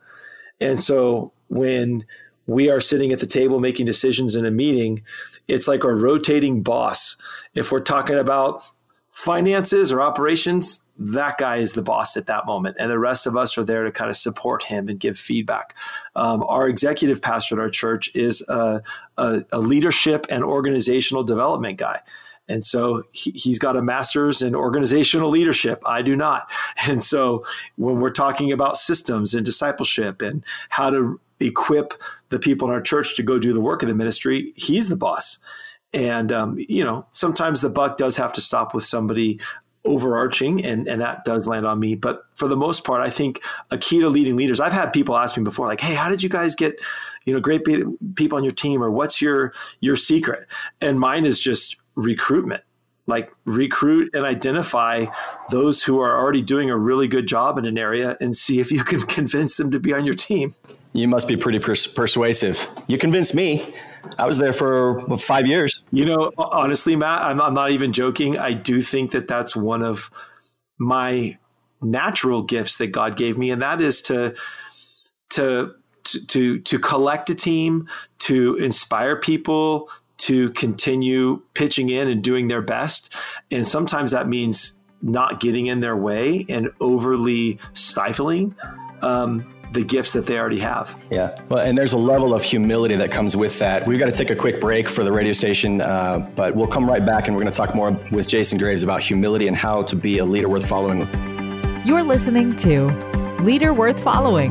And 0.59 0.79
so 0.79 1.31
when 1.49 2.05
we 2.47 2.69
are 2.69 2.81
sitting 2.81 3.11
at 3.11 3.19
the 3.19 3.25
table 3.25 3.59
making 3.59 3.85
decisions 3.85 4.35
in 4.35 4.45
a 4.45 4.51
meeting 4.51 5.03
it's 5.47 5.67
like 5.67 5.83
a 5.83 5.93
rotating 5.93 6.61
boss. 6.61 7.15
If 7.53 7.71
we're 7.71 7.79
talking 7.79 8.17
about 8.17 8.63
finances 9.11 9.91
or 9.91 10.01
operations 10.01 10.81
that 10.99 11.37
guy 11.37 11.57
is 11.57 11.73
the 11.73 11.81
boss 11.81 12.17
at 12.17 12.27
that 12.27 12.45
moment, 12.45 12.77
and 12.79 12.89
the 12.89 12.99
rest 12.99 13.27
of 13.27 13.37
us 13.37 13.57
are 13.57 13.63
there 13.63 13.83
to 13.83 13.91
kind 13.91 14.09
of 14.09 14.17
support 14.17 14.63
him 14.63 14.89
and 14.89 14.99
give 14.99 15.17
feedback. 15.17 15.75
Um, 16.15 16.43
our 16.47 16.67
executive 16.67 17.21
pastor 17.21 17.55
at 17.55 17.59
our 17.59 17.69
church 17.69 18.09
is 18.15 18.41
a, 18.47 18.81
a, 19.17 19.43
a, 19.51 19.59
leadership 19.59 20.25
and 20.29 20.43
organizational 20.43 21.23
development 21.23 21.77
guy. 21.77 22.01
And 22.49 22.63
so 22.63 23.03
he, 23.11 23.31
he's 23.31 23.59
got 23.59 23.75
a 23.75 23.81
master's 23.81 24.41
in 24.41 24.55
organizational 24.55 25.29
leadership. 25.29 25.81
I 25.85 26.01
do 26.01 26.15
not. 26.15 26.51
And 26.87 27.03
so 27.03 27.43
when 27.75 27.99
we're 27.99 28.11
talking 28.11 28.51
about 28.51 28.77
systems 28.77 29.33
and 29.33 29.45
discipleship 29.45 30.21
and 30.21 30.43
how 30.69 30.89
to 30.89 31.19
equip 31.39 31.93
the 32.29 32.39
people 32.39 32.67
in 32.67 32.73
our 32.73 32.81
church 32.81 33.15
to 33.17 33.23
go 33.23 33.39
do 33.39 33.51
the 33.51 33.59
work 33.59 33.83
of 33.83 33.89
the 33.89 33.95
ministry, 33.95 34.53
he's 34.55 34.87
the 34.87 34.95
boss. 34.95 35.37
And 35.93 36.31
um, 36.31 36.57
you 36.69 36.83
know, 36.83 37.05
sometimes 37.11 37.61
the 37.61 37.69
buck 37.69 37.97
does 37.97 38.15
have 38.17 38.31
to 38.33 38.41
stop 38.41 38.73
with 38.73 38.85
somebody 38.85 39.39
overarching 39.87 40.63
and, 40.63 40.87
and 40.87 41.01
that 41.01 41.25
does 41.25 41.47
land 41.47 41.65
on 41.65 41.79
me. 41.79 41.95
But 41.95 42.23
for 42.35 42.47
the 42.47 42.55
most 42.55 42.83
part, 42.83 43.01
I 43.01 43.09
think 43.09 43.41
a 43.71 43.77
key 43.77 43.99
to 43.99 44.09
leading 44.09 44.35
leaders, 44.35 44.59
I've 44.59 44.73
had 44.73 44.93
people 44.93 45.17
ask 45.17 45.37
me 45.37 45.43
before, 45.43 45.67
like, 45.67 45.81
Hey, 45.81 45.95
how 45.95 46.09
did 46.09 46.21
you 46.21 46.29
guys 46.29 46.55
get, 46.55 46.79
you 47.25 47.33
know, 47.33 47.39
great 47.39 47.63
people 48.15 48.37
on 48.37 48.43
your 48.43 48.51
team 48.51 48.83
or 48.83 48.91
what's 48.91 49.21
your, 49.21 49.53
your 49.79 49.95
secret? 49.95 50.47
And 50.81 50.99
mine 50.99 51.25
is 51.25 51.39
just 51.39 51.77
recruitment 51.95 52.63
like 53.07 53.31
recruit 53.45 54.13
and 54.13 54.25
identify 54.25 55.05
those 55.49 55.81
who 55.83 55.99
are 56.01 56.17
already 56.17 56.41
doing 56.41 56.69
a 56.69 56.77
really 56.77 57.07
good 57.07 57.25
job 57.25 57.57
in 57.57 57.65
an 57.65 57.77
area 57.77 58.17
and 58.19 58.35
see 58.35 58.59
if 58.59 58.71
you 58.71 58.83
can 58.83 59.01
convince 59.07 59.55
them 59.55 59.71
to 59.71 59.79
be 59.79 59.93
on 59.93 60.05
your 60.05 60.13
team. 60.13 60.53
You 60.93 61.07
must 61.07 61.27
be 61.27 61.37
pretty 61.37 61.59
pers- 61.59 61.87
persuasive. 61.87 62.67
You 62.87 62.97
convinced 62.97 63.33
me. 63.33 63.73
I 64.17 64.25
was 64.25 64.37
there 64.37 64.53
for 64.53 65.17
five 65.17 65.47
years. 65.47 65.83
You 65.91 66.05
know, 66.05 66.31
honestly, 66.37 66.95
Matt, 66.95 67.23
I'm, 67.23 67.41
I'm 67.41 67.53
not 67.53 67.71
even 67.71 67.93
joking. 67.93 68.37
I 68.37 68.53
do 68.53 68.81
think 68.81 69.11
that 69.11 69.27
that's 69.27 69.55
one 69.55 69.81
of 69.83 70.09
my 70.79 71.37
natural 71.81 72.43
gifts 72.43 72.77
that 72.77 72.87
God 72.87 73.17
gave 73.17 73.37
me, 73.37 73.51
and 73.51 73.61
that 73.61 73.81
is 73.81 74.01
to 74.03 74.35
to 75.31 75.73
to 76.27 76.59
to 76.59 76.79
collect 76.79 77.29
a 77.29 77.35
team, 77.35 77.87
to 78.19 78.55
inspire 78.55 79.15
people, 79.15 79.89
to 80.17 80.51
continue 80.51 81.41
pitching 81.53 81.89
in 81.89 82.07
and 82.07 82.23
doing 82.23 82.47
their 82.47 82.61
best. 82.61 83.13
And 83.51 83.65
sometimes 83.65 84.11
that 84.11 84.27
means 84.27 84.73
not 85.01 85.39
getting 85.39 85.67
in 85.67 85.79
their 85.79 85.95
way 85.95 86.45
and 86.49 86.71
overly 86.79 87.59
stifling 87.73 88.55
um, 89.01 89.53
the 89.71 89.83
gifts 89.83 90.13
that 90.13 90.25
they 90.25 90.39
already 90.39 90.59
have. 90.59 91.01
Yeah. 91.09 91.35
Well, 91.49 91.65
and 91.65 91.77
there's 91.77 91.93
a 91.93 91.97
level 91.97 92.33
of 92.33 92.43
humility 92.43 92.95
that 92.95 93.11
comes 93.11 93.35
with 93.35 93.59
that. 93.59 93.85
We've 93.85 93.99
got 93.99 94.05
to 94.05 94.11
take 94.11 94.29
a 94.29 94.35
quick 94.35 94.61
break 94.61 94.87
for 94.87 95.03
the 95.03 95.11
radio 95.11 95.33
station, 95.33 95.81
uh, 95.81 96.29
but 96.35 96.55
we'll 96.55 96.67
come 96.67 96.89
right 96.89 97.05
back 97.05 97.27
and 97.27 97.35
we're 97.35 97.43
going 97.43 97.51
to 97.51 97.57
talk 97.57 97.75
more 97.75 97.91
with 98.11 98.27
Jason 98.27 98.57
Graves 98.57 98.83
about 98.83 99.01
humility 99.01 99.47
and 99.47 99.55
how 99.55 99.81
to 99.83 99.95
be 99.95 100.19
a 100.19 100.25
leader 100.25 100.49
worth 100.49 100.67
following. 100.67 101.07
You're 101.85 102.03
listening 102.03 102.55
to 102.57 102.87
Leader 103.41 103.73
Worth 103.73 104.01
Following 104.03 104.49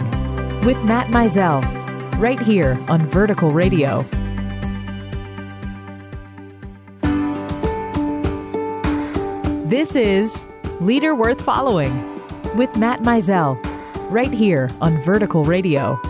with 0.61 0.83
Matt 0.85 1.11
Mizell, 1.11 1.63
right 2.19 2.41
here 2.41 2.83
on 2.89 3.01
Vertical 3.11 3.51
Radio. 3.51 4.03
This 9.69 9.97
is 9.97 10.47
Leader 10.81 11.15
Worth 11.15 11.41
Following 11.41 11.93
with 12.57 12.75
Matt 12.77 13.01
Mizell, 13.01 13.61
right 14.11 14.33
here 14.33 14.71
on 14.81 15.03
Vertical 15.03 15.45
Radio. 15.45 16.01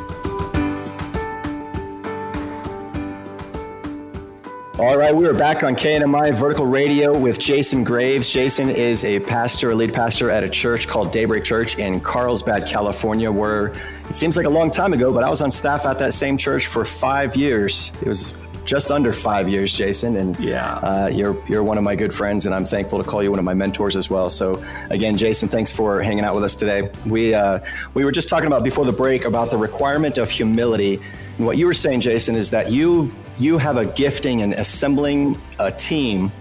All 4.79 4.99
right, 4.99 5.15
we 5.15 5.27
are 5.27 5.33
back 5.33 5.63
on 5.65 5.75
KNMI 5.75 6.35
Vertical 6.35 6.67
Radio 6.67 7.17
with 7.17 7.39
Jason 7.39 7.83
Graves. 7.83 8.31
Jason 8.31 8.69
is 8.69 9.07
a 9.07 9.21
pastor, 9.21 9.71
a 9.71 9.75
lead 9.75 9.95
pastor 9.95 10.31
at 10.31 10.45
a 10.45 10.49
church 10.51 10.87
called 10.87 11.13
Daybreak 11.13 11.45
Church 11.45 11.79
in 11.79 11.99
Carlsbad, 11.99 12.67
California, 12.67 13.33
where 13.33 13.69
it 14.07 14.15
seems 14.15 14.37
like 14.37 14.45
a 14.45 14.51
long 14.51 14.71
time 14.71 14.93
ago, 14.93 15.15
but 15.15 15.25
I 15.25 15.31
was 15.31 15.41
on 15.41 15.51
staff 15.51 15.87
at 15.87 15.99
that 15.99 16.13
same 16.13 16.37
church 16.37 16.67
for 16.67 16.85
five 16.85 17.37
years. 17.37 17.91
It 18.03 18.09
was 18.09 18.35
just 18.67 18.91
under 18.91 19.13
five 19.13 19.49
years, 19.49 19.73
Jason, 19.73 20.17
and 20.17 20.39
yeah, 20.39 20.75
uh, 20.79 21.09
you're 21.09 21.37
you're 21.49 21.63
one 21.63 21.79
of 21.79 21.85
my 21.85 21.95
good 21.95 22.13
friends, 22.13 22.47
and 22.47 22.55
I'm 22.55 22.67
thankful 22.67 23.03
to 23.03 23.09
call 23.09 23.23
you 23.23 23.31
one 23.31 23.39
of 23.39 23.45
my 23.45 23.55
mentors 23.55 23.97
as 23.97 24.11
well. 24.11 24.29
So 24.29 24.63
again, 24.91 25.17
Jason, 25.17 25.49
thanks 25.49 25.73
for 25.73 26.03
hanging 26.03 26.25
out 26.25 26.35
with 26.35 26.45
us 26.45 26.55
today. 26.55 26.91
We 27.07 27.33
uh, 27.33 27.61
we 27.95 28.05
were 28.05 28.13
just 28.13 28.29
talking 28.29 28.49
about 28.49 28.65
before 28.65 28.85
the 28.85 28.93
break 28.93 29.25
about 29.25 29.51
the 29.51 29.57
requirement 29.57 30.19
of 30.19 30.29
humility, 30.29 31.01
and 31.39 31.47
what 31.47 31.57
you 31.57 31.67
were 31.67 31.75
saying, 31.75 32.01
Jason, 32.01 32.35
is 32.35 32.51
that 32.51 32.71
you 32.71 33.15
you 33.39 33.57
have 33.57 33.77
a 33.77 33.87
gifting 33.87 34.41
in 34.41 34.53
assembling 34.55 35.41
a 35.61 35.71
team, 35.71 36.33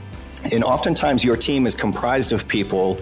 and 0.51 0.63
oftentimes 0.63 1.23
your 1.23 1.37
team 1.37 1.67
is 1.67 1.75
comprised 1.75 2.33
of 2.33 2.47
people 2.47 2.99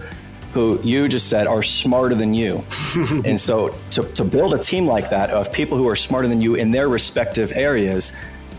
who 0.52 0.80
you 0.84 1.08
just 1.08 1.28
said 1.28 1.48
are 1.48 1.64
smarter 1.64 2.14
than 2.14 2.32
you. 2.32 2.62
and 3.24 3.40
so 3.40 3.70
to, 3.90 4.04
to 4.12 4.22
build 4.22 4.54
a 4.54 4.58
team 4.58 4.86
like 4.86 5.10
that 5.10 5.30
of 5.30 5.52
people 5.52 5.76
who 5.76 5.88
are 5.88 5.96
smarter 5.96 6.28
than 6.28 6.40
you 6.40 6.54
in 6.54 6.70
their 6.70 6.88
respective 6.88 7.52
areas 7.56 8.16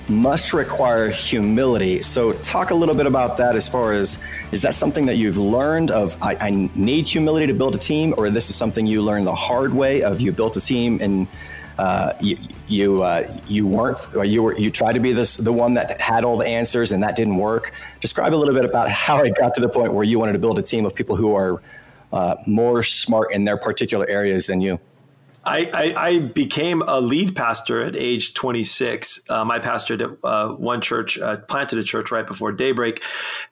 must 0.09 0.53
require 0.53 1.09
humility. 1.09 2.01
So, 2.01 2.31
talk 2.33 2.71
a 2.71 2.75
little 2.75 2.95
bit 2.95 3.07
about 3.07 3.37
that 3.37 3.55
as 3.55 3.67
far 3.67 3.93
as 3.93 4.19
is 4.51 4.61
that 4.61 4.73
something 4.73 5.05
that 5.07 5.15
you've 5.15 5.37
learned 5.37 5.91
of 5.91 6.17
I, 6.21 6.35
I 6.39 6.69
need 6.75 7.07
humility 7.07 7.47
to 7.47 7.53
build 7.53 7.75
a 7.75 7.79
team, 7.79 8.13
or 8.17 8.29
this 8.29 8.49
is 8.49 8.55
something 8.55 8.85
you 8.85 9.01
learned 9.01 9.27
the 9.27 9.35
hard 9.35 9.73
way 9.73 10.03
of 10.03 10.21
you 10.21 10.31
built 10.31 10.57
a 10.57 10.61
team 10.61 10.99
and 11.01 11.27
uh, 11.77 12.13
you 12.21 12.37
you, 12.67 13.03
uh, 13.03 13.27
you 13.47 13.67
weren't 13.67 13.99
you 14.25 14.43
were 14.43 14.57
you 14.57 14.69
tried 14.69 14.93
to 14.93 14.99
be 14.99 15.11
this 15.11 15.37
the 15.37 15.51
one 15.51 15.73
that 15.73 15.99
had 16.01 16.23
all 16.23 16.37
the 16.37 16.47
answers 16.47 16.91
and 16.91 17.03
that 17.03 17.15
didn't 17.15 17.37
work. 17.37 17.73
Describe 17.99 18.33
a 18.33 18.37
little 18.37 18.53
bit 18.53 18.65
about 18.65 18.89
how 18.89 19.19
it 19.19 19.35
got 19.35 19.53
to 19.55 19.61
the 19.61 19.69
point 19.69 19.93
where 19.93 20.03
you 20.03 20.17
wanted 20.17 20.33
to 20.33 20.39
build 20.39 20.57
a 20.57 20.63
team 20.63 20.85
of 20.85 20.95
people 20.95 21.15
who 21.15 21.35
are 21.35 21.61
uh, 22.13 22.35
more 22.47 22.81
smart 22.81 23.33
in 23.33 23.43
their 23.43 23.57
particular 23.57 24.07
areas 24.07 24.47
than 24.47 24.61
you. 24.61 24.79
I, 25.45 25.69
I, 25.73 26.07
I, 26.07 26.19
became 26.19 26.81
a 26.81 26.99
lead 26.99 27.35
pastor 27.35 27.81
at 27.81 27.95
age 27.95 28.33
26. 28.33 29.29
Um, 29.29 29.51
I 29.51 29.59
pastored 29.59 30.01
at 30.01 30.17
uh, 30.27 30.53
one 30.55 30.81
church, 30.81 31.19
uh, 31.19 31.37
planted 31.37 31.77
a 31.79 31.83
church 31.83 32.11
right 32.11 32.25
before 32.25 32.51
daybreak. 32.51 33.03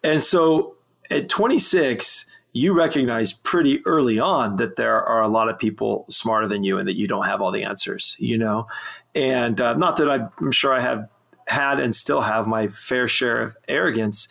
And 0.01 0.21
so 0.21 0.75
at 1.11 1.29
26, 1.29 2.25
you 2.53 2.73
recognize 2.73 3.33
pretty 3.33 3.85
early 3.85 4.19
on 4.19 4.57
that 4.57 4.75
there 4.75 5.03
are 5.03 5.21
a 5.21 5.27
lot 5.27 5.49
of 5.49 5.57
people 5.57 6.05
smarter 6.09 6.47
than 6.47 6.63
you 6.63 6.77
and 6.77 6.87
that 6.87 6.95
you 6.95 7.07
don't 7.07 7.25
have 7.25 7.41
all 7.41 7.51
the 7.51 7.63
answers, 7.63 8.15
you 8.19 8.37
know? 8.37 8.67
And 9.15 9.59
uh, 9.59 9.75
not 9.75 9.97
that 9.97 10.09
I'm 10.09 10.51
sure 10.51 10.73
I 10.73 10.79
have 10.79 11.09
had 11.47 11.79
and 11.79 11.95
still 11.95 12.21
have 12.21 12.47
my 12.47 12.67
fair 12.67 13.07
share 13.07 13.41
of 13.41 13.57
arrogance 13.67 14.27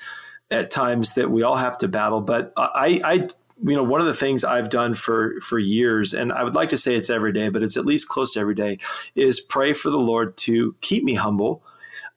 at 0.51 0.71
times 0.71 1.15
that 1.15 1.31
we 1.31 1.43
all 1.43 1.57
have 1.57 1.79
to 1.79 1.89
battle, 1.89 2.21
but 2.21 2.53
I, 2.57 3.01
I 3.05 3.29
you 3.63 3.77
know 3.77 3.83
one 3.83 4.01
of 4.01 4.07
the 4.07 4.15
things 4.15 4.45
I've 4.45 4.69
done 4.69 4.95
for 4.95 5.41
for 5.41 5.59
years, 5.59 6.15
and 6.15 6.33
I 6.33 6.43
would 6.43 6.55
like 6.55 6.69
to 6.71 6.79
say 6.79 6.97
it's 6.97 7.11
every 7.11 7.33
day, 7.33 7.49
but 7.49 7.63
it's 7.63 7.77
at 7.77 7.87
least 7.87 8.09
close 8.09 8.33
to 8.33 8.41
every 8.41 8.55
day, 8.55 8.79
is 9.15 9.41
pray 9.41 9.73
for 9.73 9.91
the 9.91 9.99
Lord 9.99 10.37
to 10.39 10.75
keep 10.81 11.05
me 11.05 11.15
humble, 11.15 11.63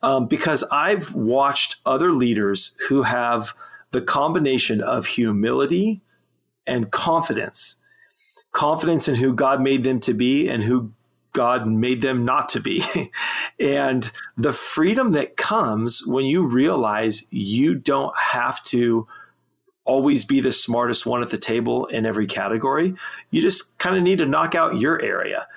um, 0.01 0.27
because 0.27 0.63
I've 0.71 1.13
watched 1.13 1.77
other 1.85 2.11
leaders 2.11 2.75
who 2.89 3.03
have 3.03 3.53
the 3.91 4.01
combination 4.01 4.81
of 4.81 5.05
humility 5.05 6.01
and 6.67 6.91
confidence, 6.91 7.77
confidence 8.51 9.07
in 9.07 9.15
who 9.15 9.33
God 9.33 9.61
made 9.61 9.83
them 9.83 9.99
to 10.01 10.13
be 10.13 10.49
and 10.49 10.63
who 10.63 10.91
God 11.33 11.67
made 11.67 12.01
them 12.01 12.25
not 12.25 12.49
to 12.49 12.59
be. 12.59 12.83
and 13.59 14.09
the 14.37 14.53
freedom 14.53 15.11
that 15.11 15.37
comes 15.37 16.05
when 16.05 16.25
you 16.25 16.43
realize 16.43 17.23
you 17.29 17.75
don't 17.75 18.15
have 18.17 18.63
to 18.63 19.07
always 19.85 20.25
be 20.25 20.41
the 20.41 20.51
smartest 20.51 21.05
one 21.05 21.21
at 21.21 21.29
the 21.29 21.37
table 21.37 21.85
in 21.87 22.05
every 22.05 22.27
category. 22.27 22.95
You 23.31 23.41
just 23.41 23.77
kind 23.77 23.95
of 23.95 24.03
need 24.03 24.17
to 24.17 24.25
knock 24.25 24.55
out 24.55 24.79
your 24.79 25.01
area 25.01 25.47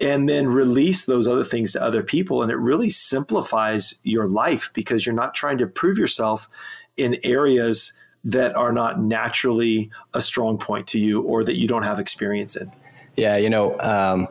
and 0.00 0.28
then 0.28 0.46
release 0.46 1.06
those 1.06 1.26
other 1.26 1.44
things 1.44 1.72
to 1.72 1.82
other 1.82 2.02
people. 2.02 2.42
And 2.42 2.52
it 2.52 2.56
really 2.56 2.90
simplifies 2.90 3.94
your 4.04 4.28
life 4.28 4.70
because 4.72 5.04
you're 5.04 5.14
not 5.14 5.34
trying 5.34 5.58
to 5.58 5.66
prove 5.66 5.98
yourself 5.98 6.48
in 6.96 7.16
areas 7.24 7.92
that 8.24 8.54
are 8.54 8.72
not 8.72 9.00
naturally 9.00 9.90
a 10.14 10.20
strong 10.20 10.58
point 10.58 10.86
to 10.88 11.00
you 11.00 11.22
or 11.22 11.42
that 11.44 11.56
you 11.56 11.66
don't 11.66 11.84
have 11.84 11.98
experience 11.98 12.56
in. 12.56 12.70
Yeah, 13.18 13.36
you 13.36 13.50
know, 13.50 13.76
um, 13.80 14.28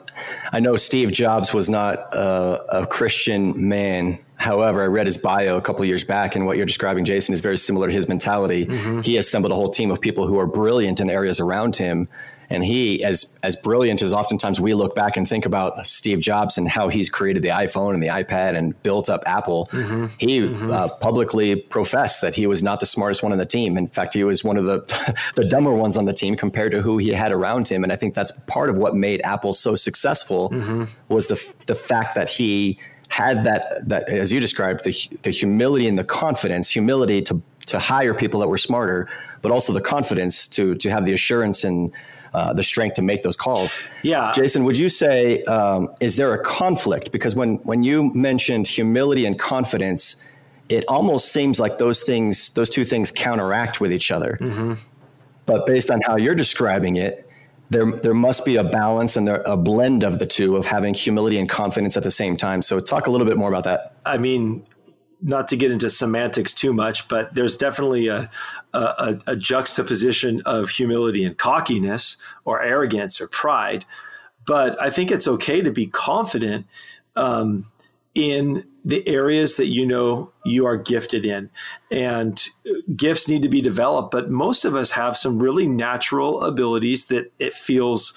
I 0.53 0.61
know 0.61 0.77
Steve 0.77 1.11
Jobs 1.11 1.53
was 1.53 1.69
not 1.69 1.97
a, 2.13 2.79
a, 2.83 2.87
Christian 2.87 3.67
man. 3.67 4.17
However, 4.37 4.81
I 4.81 4.85
read 4.85 5.07
his 5.07 5.17
bio 5.17 5.57
a 5.57 5.61
couple 5.61 5.83
years 5.83 6.05
back, 6.05 6.37
and 6.37 6.45
what 6.45 6.55
you're 6.55 6.65
describing, 6.65 7.03
Jason, 7.03 7.33
is 7.33 7.41
very 7.41 7.57
similar 7.57 7.87
to 7.87 7.93
his 7.93 8.07
mentality. 8.07 8.65
Mm-hmm. 8.65 9.01
He 9.01 9.17
assembled 9.17 9.51
a 9.51 9.55
whole 9.55 9.67
team 9.67 9.91
of 9.91 9.99
people 9.99 10.25
who 10.25 10.39
are 10.39 10.47
brilliant 10.47 11.01
in 11.01 11.09
areas 11.09 11.41
around 11.41 11.75
him 11.75 12.07
and 12.49 12.63
he, 12.63 13.03
as 13.03 13.37
as 13.43 13.55
brilliant 13.55 14.01
as 14.01 14.13
oftentimes 14.13 14.59
we 14.61 14.73
look 14.73 14.95
back 14.95 15.17
and 15.17 15.27
think 15.27 15.45
about 15.45 15.85
Steve 15.85 16.19
Jobs 16.19 16.57
and 16.57 16.67
how 16.67 16.87
he's 16.87 17.09
created 17.09 17.43
the 17.43 17.49
iPhone 17.49 17.93
and 17.93 18.01
the 18.01 18.07
iPad 18.07 18.55
and 18.55 18.81
built 18.83 19.09
up 19.09 19.23
Apple, 19.25 19.67
mm-hmm. 19.71 20.05
he 20.17 20.39
mm-hmm. 20.41 20.71
Uh, 20.71 20.87
publicly 21.01 21.55
professed 21.55 22.21
that 22.21 22.35
he 22.35 22.47
was 22.47 22.63
not 22.63 22.79
the 22.79 22.85
smartest 22.85 23.23
one 23.23 23.31
on 23.31 23.37
the 23.37 23.45
team. 23.45 23.77
In 23.77 23.87
fact, 23.87 24.13
he 24.13 24.23
was 24.23 24.43
one 24.43 24.57
of 24.57 24.65
the 24.65 24.79
the 25.35 25.45
dumber 25.45 25.73
ones 25.73 25.97
on 25.97 26.05
the 26.05 26.13
team 26.13 26.35
compared 26.35 26.71
to 26.71 26.81
who 26.81 26.97
he 26.97 27.09
had 27.09 27.31
around 27.31 27.67
him. 27.67 27.83
And 27.83 27.91
I 27.91 27.95
think 27.95 28.13
that's 28.13 28.31
part 28.47 28.69
of 28.69 28.77
what 28.77 28.95
made 28.95 29.21
Apple 29.23 29.53
so 29.53 29.75
successful 29.75 30.49
mm-hmm. 30.49 30.85
was 31.09 31.27
the 31.27 31.65
the 31.67 31.75
fact 31.75 32.15
that 32.15 32.29
he 32.29 32.79
had 33.09 33.43
that 33.45 33.87
that 33.87 34.09
as 34.09 34.31
you 34.31 34.39
described 34.39 34.83
the 34.83 34.95
the 35.23 35.31
humility 35.31 35.87
and 35.87 35.97
the 35.97 36.03
confidence, 36.03 36.69
humility 36.69 37.21
to 37.23 37.41
to 37.67 37.79
hire 37.79 38.13
people 38.13 38.39
that 38.39 38.47
were 38.47 38.57
smarter, 38.57 39.07
but 39.41 39.51
also 39.51 39.73
the 39.73 39.81
confidence 39.81 40.47
to 40.47 40.75
to 40.75 40.89
have 40.89 41.05
the 41.05 41.13
assurance 41.13 41.63
and 41.63 41.93
uh, 42.33 42.53
the 42.53 42.63
strength 42.63 42.95
to 42.95 43.01
make 43.01 43.21
those 43.21 43.35
calls. 43.35 43.77
Yeah, 44.03 44.31
Jason, 44.33 44.63
would 44.63 44.77
you 44.77 44.89
say 44.89 45.43
um, 45.43 45.89
is 46.01 46.15
there 46.15 46.33
a 46.33 46.43
conflict? 46.43 47.11
Because 47.11 47.35
when 47.35 47.55
when 47.63 47.83
you 47.83 48.11
mentioned 48.13 48.67
humility 48.67 49.25
and 49.25 49.37
confidence, 49.39 50.23
it 50.69 50.85
almost 50.87 51.31
seems 51.31 51.59
like 51.59 51.77
those 51.77 52.03
things, 52.03 52.51
those 52.53 52.69
two 52.69 52.85
things, 52.85 53.11
counteract 53.11 53.79
with 53.79 53.91
each 53.91 54.11
other. 54.11 54.37
Mm-hmm. 54.41 54.73
But 55.45 55.65
based 55.65 55.89
on 55.89 56.01
how 56.01 56.17
you're 56.17 56.35
describing 56.35 56.97
it, 56.97 57.29
there 57.69 57.91
there 57.91 58.13
must 58.13 58.45
be 58.45 58.55
a 58.55 58.63
balance 58.63 59.15
and 59.15 59.27
there, 59.27 59.41
a 59.45 59.57
blend 59.57 60.03
of 60.03 60.19
the 60.19 60.25
two 60.25 60.57
of 60.57 60.65
having 60.65 60.93
humility 60.93 61.37
and 61.37 61.49
confidence 61.49 61.97
at 61.97 62.03
the 62.03 62.11
same 62.11 62.37
time. 62.37 62.61
So 62.61 62.79
talk 62.79 63.07
a 63.07 63.11
little 63.11 63.27
bit 63.27 63.37
more 63.37 63.49
about 63.49 63.63
that. 63.65 63.95
I 64.05 64.17
mean, 64.17 64.65
not 65.21 65.47
to 65.47 65.57
get 65.57 65.71
into 65.71 65.89
semantics 65.89 66.53
too 66.53 66.73
much, 66.73 67.07
but 67.07 67.33
there's 67.33 67.57
definitely 67.57 68.07
a, 68.07 68.29
a, 68.73 69.19
a, 69.25 69.35
juxtaposition 69.35 70.41
of 70.45 70.69
humility 70.69 71.23
and 71.23 71.37
cockiness 71.37 72.17
or 72.45 72.61
arrogance 72.61 73.19
or 73.19 73.27
pride. 73.27 73.85
But 74.45 74.79
I 74.81 74.89
think 74.89 75.11
it's 75.11 75.27
okay 75.27 75.61
to 75.61 75.71
be 75.71 75.87
confident 75.87 76.67
um, 77.15 77.65
in 78.13 78.63
the 78.85 79.05
areas 79.07 79.55
that 79.57 79.67
you 79.67 79.85
know 79.85 80.31
you 80.45 80.65
are 80.65 80.77
gifted 80.77 81.25
in. 81.25 81.49
And 81.91 82.41
gifts 82.95 83.27
need 83.27 83.41
to 83.41 83.49
be 83.49 83.61
developed, 83.61 84.11
but 84.11 84.29
most 84.29 84.65
of 84.65 84.75
us 84.75 84.91
have 84.91 85.17
some 85.17 85.39
really 85.39 85.67
natural 85.67 86.41
abilities 86.41 87.05
that 87.05 87.31
it 87.37 87.53
feels 87.53 88.13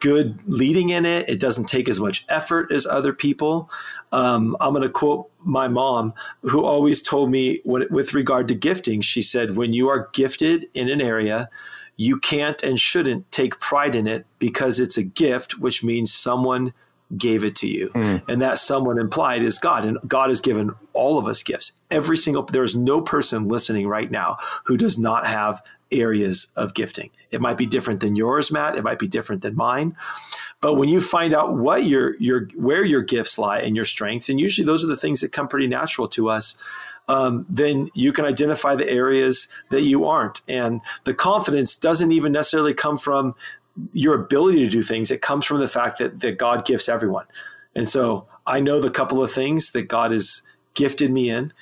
good 0.00 0.38
leading 0.46 0.90
in 0.90 1.06
it. 1.06 1.28
It 1.28 1.40
doesn't 1.40 1.66
take 1.66 1.88
as 1.88 1.98
much 1.98 2.24
effort 2.28 2.70
as 2.70 2.86
other 2.86 3.12
people. 3.12 3.70
Um, 4.12 4.56
I'm 4.60 4.72
going 4.72 4.82
to 4.82 4.90
quote 4.90 5.30
my 5.40 5.68
mom, 5.68 6.12
who 6.42 6.64
always 6.64 7.02
told 7.02 7.30
me 7.30 7.60
when, 7.64 7.86
with 7.90 8.12
regard 8.12 8.48
to 8.48 8.54
gifting, 8.54 9.00
she 9.00 9.22
said, 9.22 9.56
when 9.56 9.72
you 9.72 9.88
are 9.88 10.10
gifted 10.12 10.66
in 10.74 10.88
an 10.88 11.00
area, 11.00 11.48
you 11.96 12.18
can't 12.18 12.62
and 12.62 12.78
shouldn't 12.78 13.30
take 13.32 13.58
pride 13.58 13.94
in 13.94 14.06
it 14.06 14.26
because 14.38 14.78
it's 14.78 14.98
a 14.98 15.02
gift, 15.02 15.58
which 15.58 15.82
means 15.82 16.12
someone 16.12 16.74
gave 17.16 17.44
it 17.44 17.54
to 17.56 17.68
you. 17.68 17.90
Mm. 17.94 18.22
And 18.28 18.42
that 18.42 18.58
someone 18.58 18.98
implied 18.98 19.42
is 19.42 19.58
God. 19.58 19.84
And 19.84 19.98
God 20.06 20.28
has 20.28 20.40
given 20.40 20.72
all 20.92 21.18
of 21.18 21.26
us 21.26 21.42
gifts. 21.42 21.72
Every 21.90 22.16
single, 22.16 22.42
there 22.42 22.64
is 22.64 22.74
no 22.74 23.00
person 23.00 23.48
listening 23.48 23.86
right 23.86 24.10
now 24.10 24.38
who 24.64 24.76
does 24.76 24.98
not 24.98 25.26
have 25.26 25.62
areas 25.90 26.48
of 26.56 26.74
gifting. 26.74 27.10
It 27.30 27.40
might 27.40 27.56
be 27.56 27.66
different 27.66 28.00
than 28.00 28.16
yours, 28.16 28.50
Matt. 28.50 28.76
It 28.76 28.84
might 28.84 28.98
be 28.98 29.08
different 29.08 29.42
than 29.42 29.54
mine. 29.54 29.96
But 30.60 30.74
when 30.74 30.88
you 30.88 31.00
find 31.00 31.34
out 31.34 31.56
what 31.56 31.86
your 31.86 32.16
your 32.18 32.48
where 32.56 32.84
your 32.84 33.02
gifts 33.02 33.38
lie 33.38 33.58
and 33.58 33.76
your 33.76 33.84
strengths, 33.84 34.28
and 34.28 34.40
usually 34.40 34.64
those 34.64 34.84
are 34.84 34.88
the 34.88 34.96
things 34.96 35.20
that 35.20 35.32
come 35.32 35.48
pretty 35.48 35.66
natural 35.66 36.08
to 36.08 36.28
us, 36.28 36.56
um, 37.08 37.46
then 37.48 37.90
you 37.94 38.12
can 38.12 38.24
identify 38.24 38.74
the 38.74 38.88
areas 38.88 39.48
that 39.70 39.82
you 39.82 40.06
aren't. 40.06 40.40
And 40.48 40.80
the 41.04 41.14
confidence 41.14 41.76
doesn't 41.76 42.12
even 42.12 42.32
necessarily 42.32 42.74
come 42.74 42.98
from 42.98 43.34
your 43.92 44.14
ability 44.14 44.64
to 44.64 44.70
do 44.70 44.82
things. 44.82 45.10
It 45.10 45.20
comes 45.20 45.44
from 45.44 45.60
the 45.60 45.68
fact 45.68 45.98
that 45.98 46.20
that 46.20 46.38
God 46.38 46.64
gifts 46.64 46.88
everyone. 46.88 47.26
And 47.74 47.88
so 47.88 48.26
I 48.46 48.60
know 48.60 48.80
the 48.80 48.90
couple 48.90 49.22
of 49.22 49.30
things 49.30 49.72
that 49.72 49.82
God 49.82 50.10
has 50.10 50.42
gifted 50.74 51.10
me 51.12 51.30
in, 51.30 51.52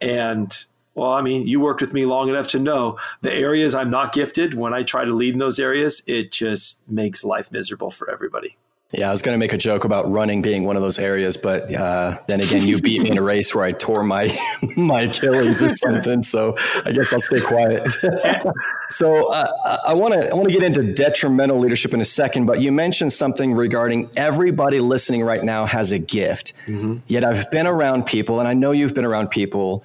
and 0.00 0.64
well, 0.94 1.12
I 1.12 1.22
mean, 1.22 1.46
you 1.46 1.60
worked 1.60 1.80
with 1.80 1.94
me 1.94 2.04
long 2.04 2.28
enough 2.28 2.48
to 2.48 2.58
know 2.58 2.98
the 3.22 3.32
areas 3.32 3.74
I'm 3.74 3.90
not 3.90 4.12
gifted. 4.12 4.54
When 4.54 4.74
I 4.74 4.82
try 4.82 5.04
to 5.04 5.12
lead 5.12 5.32
in 5.32 5.38
those 5.38 5.58
areas, 5.58 6.02
it 6.06 6.32
just 6.32 6.88
makes 6.88 7.24
life 7.24 7.50
miserable 7.50 7.90
for 7.90 8.10
everybody. 8.10 8.56
Yeah, 8.92 9.08
I 9.08 9.10
was 9.10 9.22
going 9.22 9.34
to 9.34 9.38
make 9.38 9.54
a 9.54 9.58
joke 9.58 9.84
about 9.84 10.10
running 10.10 10.42
being 10.42 10.64
one 10.64 10.76
of 10.76 10.82
those 10.82 10.98
areas, 10.98 11.38
but 11.38 11.74
uh, 11.74 12.18
then 12.28 12.42
again, 12.42 12.62
you 12.62 12.78
beat 12.78 13.00
me 13.00 13.10
in 13.10 13.16
a 13.16 13.22
race 13.22 13.54
where 13.54 13.64
I 13.64 13.72
tore 13.72 14.02
my 14.02 14.30
my 14.76 15.02
Achilles 15.02 15.62
or 15.62 15.70
something. 15.70 16.20
So 16.22 16.54
I 16.84 16.92
guess 16.92 17.10
I'll 17.10 17.18
stay 17.18 17.40
quiet. 17.40 17.88
so 18.90 19.32
uh, 19.32 19.78
I 19.86 19.94
want 19.94 20.12
to 20.12 20.30
I 20.30 20.34
want 20.34 20.48
to 20.48 20.52
get 20.52 20.62
into 20.62 20.92
detrimental 20.92 21.58
leadership 21.58 21.94
in 21.94 22.02
a 22.02 22.04
second, 22.04 22.44
but 22.44 22.60
you 22.60 22.70
mentioned 22.70 23.14
something 23.14 23.54
regarding 23.54 24.10
everybody 24.18 24.78
listening 24.78 25.22
right 25.22 25.42
now 25.42 25.64
has 25.64 25.92
a 25.92 25.98
gift. 25.98 26.52
Mm-hmm. 26.66 26.98
Yet 27.06 27.24
I've 27.24 27.50
been 27.50 27.66
around 27.66 28.04
people, 28.04 28.40
and 28.40 28.48
I 28.48 28.52
know 28.52 28.72
you've 28.72 28.94
been 28.94 29.06
around 29.06 29.30
people 29.30 29.84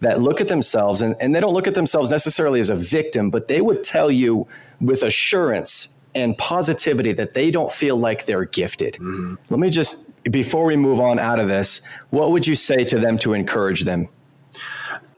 that 0.00 0.20
look 0.20 0.40
at 0.40 0.48
themselves 0.48 1.00
and, 1.00 1.16
and 1.20 1.34
they 1.34 1.40
don't 1.40 1.54
look 1.54 1.66
at 1.66 1.74
themselves 1.74 2.10
necessarily 2.10 2.60
as 2.60 2.70
a 2.70 2.76
victim, 2.76 3.30
but 3.30 3.48
they 3.48 3.60
would 3.60 3.82
tell 3.82 4.10
you 4.10 4.46
with 4.80 5.02
assurance 5.02 5.94
and 6.14 6.36
positivity 6.38 7.12
that 7.12 7.34
they 7.34 7.50
don't 7.50 7.70
feel 7.70 7.96
like 7.96 8.24
they're 8.24 8.44
gifted. 8.44 8.94
Mm-hmm. 8.94 9.34
Let 9.50 9.60
me 9.60 9.70
just, 9.70 10.08
before 10.24 10.64
we 10.64 10.76
move 10.76 11.00
on 11.00 11.18
out 11.18 11.38
of 11.38 11.48
this, 11.48 11.82
what 12.10 12.30
would 12.32 12.46
you 12.46 12.54
say 12.54 12.84
to 12.84 12.98
them 12.98 13.18
to 13.18 13.34
encourage 13.34 13.84
them? 13.84 14.08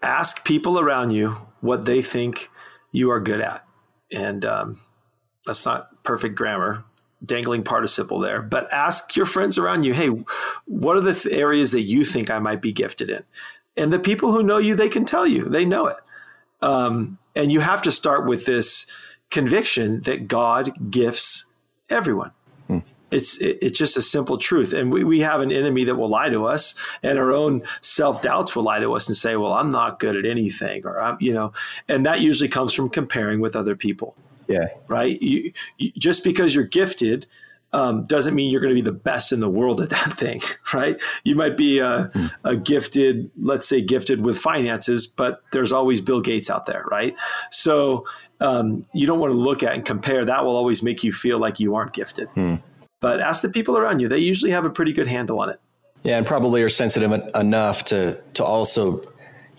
Ask 0.02 0.44
people 0.44 0.78
around 0.78 1.10
you 1.10 1.36
what 1.60 1.84
they 1.84 2.02
think 2.02 2.50
you 2.92 3.10
are 3.10 3.20
good 3.20 3.40
at. 3.40 3.64
And 4.12 4.44
um, 4.44 4.80
that's 5.44 5.66
not 5.66 6.02
perfect 6.02 6.34
grammar, 6.34 6.84
dangling 7.24 7.62
participle 7.62 8.20
there, 8.20 8.42
but 8.42 8.72
ask 8.72 9.16
your 9.16 9.26
friends 9.26 9.58
around 9.58 9.82
you, 9.82 9.92
hey, 9.92 10.10
what 10.66 10.96
are 10.96 11.00
the 11.00 11.14
th- 11.14 11.34
areas 11.34 11.72
that 11.72 11.82
you 11.82 12.04
think 12.04 12.30
I 12.30 12.38
might 12.38 12.62
be 12.62 12.72
gifted 12.72 13.10
in? 13.10 13.24
And 13.78 13.92
the 13.92 13.98
people 13.98 14.32
who 14.32 14.42
know 14.42 14.58
you, 14.58 14.74
they 14.74 14.88
can 14.88 15.04
tell 15.04 15.26
you, 15.26 15.44
they 15.44 15.64
know 15.64 15.86
it. 15.86 15.96
Um, 16.60 17.18
and 17.34 17.52
you 17.52 17.60
have 17.60 17.82
to 17.82 17.92
start 17.92 18.26
with 18.26 18.44
this 18.44 18.86
conviction 19.30 20.02
that 20.02 20.28
God 20.28 20.90
gifts 20.90 21.44
everyone. 21.88 22.32
Hmm. 22.66 22.78
It's 23.10 23.38
it, 23.38 23.58
it's 23.62 23.78
just 23.78 23.96
a 23.96 24.02
simple 24.02 24.38
truth, 24.38 24.72
and 24.72 24.92
we, 24.92 25.04
we 25.04 25.20
have 25.20 25.40
an 25.40 25.52
enemy 25.52 25.84
that 25.84 25.94
will 25.94 26.10
lie 26.10 26.28
to 26.28 26.46
us, 26.46 26.74
and 27.02 27.18
our 27.18 27.32
own 27.32 27.62
self 27.80 28.20
doubts 28.20 28.54
will 28.54 28.64
lie 28.64 28.80
to 28.80 28.92
us 28.94 29.08
and 29.08 29.16
say, 29.16 29.36
"Well, 29.36 29.52
I'm 29.52 29.70
not 29.70 30.00
good 30.00 30.16
at 30.16 30.26
anything," 30.26 30.84
or 30.84 31.00
I'm, 31.00 31.16
you 31.20 31.32
know, 31.32 31.52
and 31.86 32.04
that 32.04 32.20
usually 32.20 32.48
comes 32.48 32.74
from 32.74 32.90
comparing 32.90 33.40
with 33.40 33.56
other 33.56 33.76
people. 33.76 34.14
Yeah, 34.48 34.68
right. 34.88 35.20
You, 35.22 35.52
you, 35.78 35.92
just 35.92 36.24
because 36.24 36.54
you're 36.54 36.64
gifted 36.64 37.26
um, 37.72 38.06
doesn't 38.06 38.34
mean 38.34 38.50
you're 38.50 38.60
going 38.60 38.74
to 38.74 38.74
be 38.74 38.80
the 38.80 38.92
best 38.92 39.32
in 39.32 39.40
the 39.40 39.48
world 39.48 39.80
at 39.80 39.90
that 39.90 40.12
thing, 40.16 40.40
right? 40.72 41.00
You 41.24 41.34
might 41.34 41.56
be 41.56 41.78
a, 41.78 42.10
a, 42.44 42.56
gifted, 42.56 43.30
let's 43.40 43.68
say, 43.68 43.82
gifted 43.82 44.24
with 44.24 44.38
finances, 44.38 45.06
but 45.06 45.42
there's 45.52 45.72
always 45.72 46.00
Bill 46.00 46.20
Gates 46.20 46.48
out 46.48 46.66
there, 46.66 46.84
right? 46.90 47.14
So 47.50 48.06
um, 48.40 48.86
you 48.92 49.06
don't 49.06 49.20
want 49.20 49.32
to 49.32 49.38
look 49.38 49.62
at 49.62 49.74
and 49.74 49.84
compare. 49.84 50.24
That 50.24 50.44
will 50.44 50.56
always 50.56 50.82
make 50.82 51.04
you 51.04 51.12
feel 51.12 51.38
like 51.38 51.60
you 51.60 51.74
aren't 51.74 51.92
gifted. 51.92 52.28
Hmm. 52.28 52.56
But 53.00 53.20
ask 53.20 53.42
the 53.42 53.50
people 53.50 53.76
around 53.78 54.00
you; 54.00 54.08
they 54.08 54.18
usually 54.18 54.50
have 54.50 54.64
a 54.64 54.70
pretty 54.70 54.92
good 54.92 55.06
handle 55.06 55.38
on 55.38 55.50
it. 55.50 55.60
Yeah, 56.02 56.16
and 56.16 56.26
probably 56.26 56.62
are 56.62 56.68
sensitive 56.68 57.12
enough 57.34 57.84
to 57.86 58.20
to 58.34 58.44
also 58.44 59.02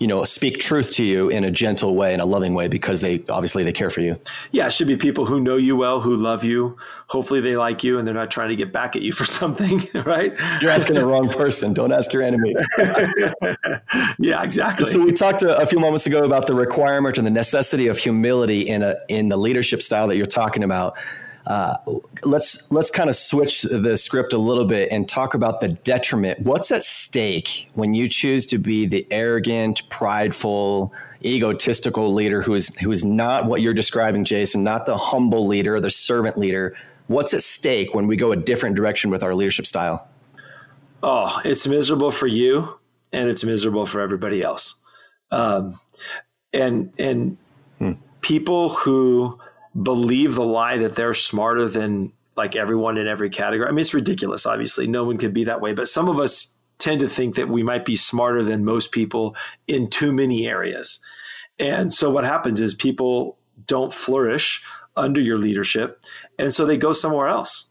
you 0.00 0.06
know 0.06 0.24
speak 0.24 0.58
truth 0.58 0.92
to 0.94 1.04
you 1.04 1.28
in 1.28 1.44
a 1.44 1.50
gentle 1.50 1.94
way 1.94 2.12
in 2.12 2.20
a 2.20 2.24
loving 2.24 2.54
way 2.54 2.66
because 2.66 3.02
they 3.02 3.22
obviously 3.28 3.62
they 3.62 3.72
care 3.72 3.90
for 3.90 4.00
you. 4.00 4.18
Yeah 4.50 4.66
it 4.66 4.72
should 4.72 4.88
be 4.88 4.96
people 4.96 5.26
who 5.26 5.40
know 5.40 5.56
you 5.56 5.76
well 5.76 6.00
who 6.00 6.16
love 6.16 6.42
you. 6.42 6.76
Hopefully 7.06 7.40
they 7.40 7.56
like 7.56 7.84
you 7.84 7.98
and 7.98 8.06
they're 8.06 8.14
not 8.14 8.30
trying 8.30 8.48
to 8.48 8.56
get 8.56 8.72
back 8.72 8.96
at 8.96 9.02
you 9.02 9.12
for 9.12 9.24
something 9.40 9.86
right? 10.06 10.32
You're 10.60 10.70
asking 10.70 10.96
the 10.96 11.06
wrong 11.06 11.28
person. 11.28 11.72
Don't 11.72 11.92
ask 11.92 12.12
your 12.12 12.22
enemies. 12.22 12.58
Yeah 14.18 14.42
exactly. 14.42 14.86
So 14.86 15.04
we 15.04 15.12
talked 15.12 15.42
a, 15.42 15.58
a, 15.58 15.66
few 15.66 15.78
moments 15.78 16.06
ago 16.06 16.24
about 16.24 16.46
the 16.46 16.54
requirement 16.54 17.18
and 17.18 17.26
the 17.26 17.30
necessity 17.30 17.86
of 17.86 17.98
humility 17.98 18.60
in 18.60 18.82
a 18.82 18.96
in 19.08 19.28
the 19.28 19.36
leadership 19.36 19.82
style 19.82 20.06
that 20.08 20.16
you're 20.16 20.26
talking 20.26 20.62
about 20.62 20.96
uh, 21.46 21.76
let's 22.24 22.70
let's 22.70 22.90
kind 22.90 23.08
of 23.08 23.16
switch 23.16 23.62
the 23.62 23.96
script 23.96 24.32
a 24.32 24.38
little 24.38 24.64
bit 24.64 24.90
and 24.92 25.08
talk 25.08 25.34
about 25.34 25.60
the 25.60 25.68
detriment. 25.68 26.40
What's 26.40 26.70
at 26.70 26.82
stake 26.82 27.68
when 27.74 27.94
you 27.94 28.08
choose 28.08 28.46
to 28.46 28.58
be 28.58 28.86
the 28.86 29.06
arrogant, 29.10 29.88
prideful, 29.88 30.92
egotistical 31.24 32.12
leader 32.12 32.42
who 32.42 32.54
is 32.54 32.76
who 32.78 32.92
is 32.92 33.04
not 33.04 33.46
what 33.46 33.62
you're 33.62 33.74
describing, 33.74 34.24
Jason, 34.24 34.62
not 34.62 34.86
the 34.86 34.96
humble 34.96 35.46
leader, 35.46 35.80
the 35.80 35.90
servant 35.90 36.36
leader? 36.36 36.76
What's 37.06 37.34
at 37.34 37.42
stake 37.42 37.94
when 37.94 38.06
we 38.06 38.16
go 38.16 38.32
a 38.32 38.36
different 38.36 38.76
direction 38.76 39.10
with 39.10 39.22
our 39.22 39.34
leadership 39.34 39.66
style? 39.66 40.06
Oh, 41.02 41.40
it's 41.44 41.66
miserable 41.66 42.10
for 42.10 42.26
you, 42.26 42.78
and 43.12 43.28
it's 43.28 43.42
miserable 43.42 43.86
for 43.86 44.00
everybody 44.00 44.42
else. 44.42 44.74
Um, 45.30 45.80
and 46.52 46.92
and 46.98 47.38
hmm. 47.78 47.92
people 48.20 48.68
who 48.68 49.40
believe 49.80 50.34
the 50.34 50.44
lie 50.44 50.78
that 50.78 50.96
they're 50.96 51.14
smarter 51.14 51.68
than 51.68 52.12
like 52.36 52.56
everyone 52.56 52.96
in 52.96 53.06
every 53.06 53.30
category. 53.30 53.68
I 53.68 53.72
mean, 53.72 53.80
it's 53.80 53.94
ridiculous. 53.94 54.46
Obviously, 54.46 54.86
no 54.86 55.04
one 55.04 55.18
could 55.18 55.34
be 55.34 55.44
that 55.44 55.60
way, 55.60 55.72
but 55.72 55.88
some 55.88 56.08
of 56.08 56.18
us 56.18 56.48
tend 56.78 57.00
to 57.00 57.08
think 57.08 57.36
that 57.36 57.48
we 57.48 57.62
might 57.62 57.84
be 57.84 57.96
smarter 57.96 58.42
than 58.42 58.64
most 58.64 58.90
people 58.90 59.36
in 59.66 59.90
too 59.90 60.12
many 60.12 60.46
areas. 60.46 61.00
And 61.58 61.92
so 61.92 62.10
what 62.10 62.24
happens 62.24 62.60
is 62.60 62.74
people 62.74 63.36
don't 63.66 63.92
flourish 63.92 64.64
under 64.96 65.20
your 65.20 65.38
leadership, 65.38 66.02
and 66.38 66.52
so 66.52 66.64
they 66.64 66.76
go 66.76 66.92
somewhere 66.92 67.28
else. 67.28 67.66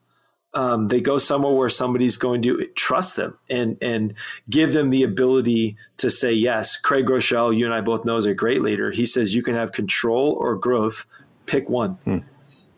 Um, 0.54 0.88
they 0.88 1.02
go 1.02 1.20
somewhere 1.20 1.54
where 1.54 1.70
somebody's 1.70 2.18
going 2.18 2.42
to 2.44 2.66
trust 2.76 3.16
them 3.16 3.38
and 3.50 3.78
and 3.82 4.16
give 4.50 4.74
them 4.74 4.90
the 4.90 5.04
ability 5.04 5.78
to 5.98 6.10
say 6.10 6.32
yes. 6.32 6.78
Craig 6.78 7.06
Groeschel, 7.06 7.56
you 7.56 7.66
and 7.66 7.74
I 7.74 7.82
both 7.82 8.06
know, 8.06 8.18
is 8.18 8.26
a 8.26 8.34
great 8.34 8.62
leader. 8.62 8.92
He 8.92 9.06
says 9.06 9.36
you 9.36 9.44
can 9.44 9.56
have 9.56 9.74
control 9.74 10.38
or 10.40 10.56
growth 10.56 11.06
pick 11.50 11.70
one. 11.70 11.92
Hmm. 12.06 12.20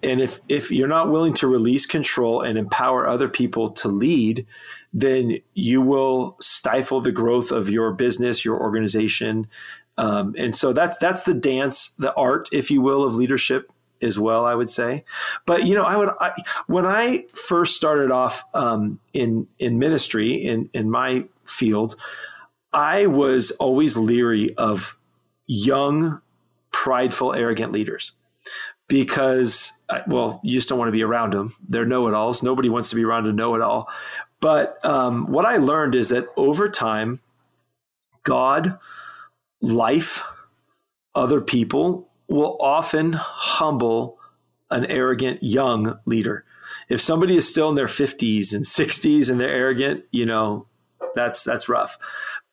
And 0.03 0.19
if 0.19 0.41
if 0.49 0.71
you're 0.71 0.87
not 0.87 1.11
willing 1.11 1.33
to 1.35 1.47
release 1.47 1.85
control 1.85 2.41
and 2.41 2.57
empower 2.57 3.07
other 3.07 3.29
people 3.29 3.71
to 3.71 3.87
lead, 3.87 4.47
then 4.93 5.37
you 5.53 5.81
will 5.81 6.37
stifle 6.41 7.01
the 7.01 7.11
growth 7.11 7.51
of 7.51 7.69
your 7.69 7.91
business, 7.91 8.43
your 8.43 8.59
organization. 8.59 9.47
Um, 9.97 10.33
and 10.37 10.55
so 10.55 10.73
that's 10.73 10.97
that's 10.97 11.21
the 11.21 11.33
dance, 11.33 11.89
the 11.99 12.13
art, 12.15 12.49
if 12.51 12.71
you 12.71 12.81
will, 12.81 13.03
of 13.03 13.13
leadership 13.13 13.71
as 14.01 14.17
well. 14.17 14.43
I 14.45 14.55
would 14.55 14.69
say, 14.69 15.05
but 15.45 15.67
you 15.67 15.75
know, 15.75 15.83
I 15.83 15.97
would 15.97 16.09
I, 16.19 16.31
when 16.65 16.87
I 16.87 17.25
first 17.35 17.75
started 17.75 18.09
off 18.09 18.43
um, 18.55 18.99
in 19.13 19.47
in 19.59 19.77
ministry 19.77 20.33
in 20.33 20.69
in 20.73 20.89
my 20.89 21.25
field, 21.45 21.95
I 22.73 23.05
was 23.05 23.51
always 23.51 23.97
leery 23.97 24.55
of 24.55 24.97
young, 25.45 26.21
prideful, 26.71 27.35
arrogant 27.35 27.71
leaders 27.71 28.13
because 28.91 29.71
well 30.05 30.41
you 30.43 30.51
just 30.51 30.67
don't 30.67 30.77
want 30.77 30.89
to 30.89 30.91
be 30.91 31.01
around 31.01 31.31
them 31.31 31.55
they're 31.69 31.85
know-it-alls. 31.85 32.43
Nobody 32.43 32.67
wants 32.67 32.89
to 32.89 32.95
be 32.97 33.05
around 33.05 33.25
a 33.25 33.31
know-it-all. 33.31 33.89
But 34.41 34.83
um, 34.85 35.31
what 35.31 35.45
i 35.45 35.55
learned 35.55 35.95
is 35.95 36.09
that 36.09 36.27
over 36.35 36.67
time 36.67 37.21
god 38.23 38.77
life 39.61 40.23
other 41.15 41.39
people 41.39 42.09
will 42.27 42.57
often 42.59 43.13
humble 43.13 44.19
an 44.69 44.85
arrogant 44.85 45.41
young 45.41 45.97
leader. 46.05 46.43
If 46.89 46.99
somebody 47.01 47.37
is 47.37 47.47
still 47.47 47.69
in 47.69 47.75
their 47.75 47.87
50s 47.87 48.53
and 48.53 48.65
60s 48.65 49.29
and 49.29 49.39
they're 49.39 49.49
arrogant 49.49 50.03
you 50.11 50.25
know 50.25 50.67
that's 51.15 51.45
that's 51.45 51.69
rough. 51.69 51.97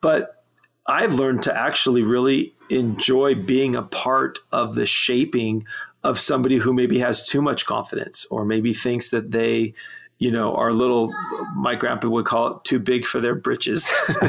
But 0.01 0.45
i've 0.87 1.15
learned 1.15 1.43
to 1.43 1.59
actually 1.59 2.03
really 2.03 2.55
enjoy 2.71 3.35
being 3.35 3.75
a 3.75 3.83
part 3.83 4.39
of 4.53 4.77
the 4.77 4.87
shaping 4.87 5.67
of 6.05 6.19
somebody 6.19 6.57
who 6.59 6.73
maybe 6.73 6.99
has 6.99 7.25
too 7.25 7.43
much 7.43 7.67
confidence 7.67 8.27
or 8.31 8.45
maybe 8.45 8.73
thinks 8.73 9.11
that 9.11 9.31
they 9.33 9.75
you 10.19 10.31
know 10.31 10.55
are 10.55 10.69
a 10.69 10.75
little 10.75 11.13
my 11.55 11.75
grandpa 11.75 12.09
would 12.09 12.27
call 12.27 12.57
it 12.57 12.65
too 12.65 12.79
big 12.79 13.07
for 13.07 13.21
their 13.21 13.35
britches. 13.35 13.93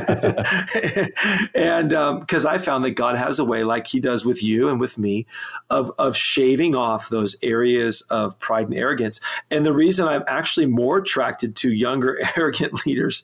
And 1.56 1.90
because 1.90 2.46
um, 2.46 2.52
i 2.52 2.58
found 2.58 2.86
that 2.86 2.92
god 2.92 3.18
has 3.18 3.40
a 3.40 3.46
way 3.46 3.64
like 3.64 3.88
he 3.88 4.00
does 4.00 4.24
with 4.24 4.42
you 4.44 4.70
and 4.70 4.80
with 4.80 4.98
me 4.98 5.26
of 5.70 5.92
of 5.98 6.16
shaving 6.16 6.76
off 6.76 7.10
those 7.10 7.36
areas 7.42 8.02
of 8.10 8.38
pride 8.40 8.68
and 8.68 8.76
arrogance. 8.76 9.20
And 9.52 9.66
the 9.66 9.74
reason 9.74 10.08
i'm 10.08 10.24
actually 10.28 10.68
more 10.68 10.98
attracted 10.98 11.56
to 11.58 11.72
younger 11.72 12.20
arrogant 12.38 12.86
leaders 12.86 13.24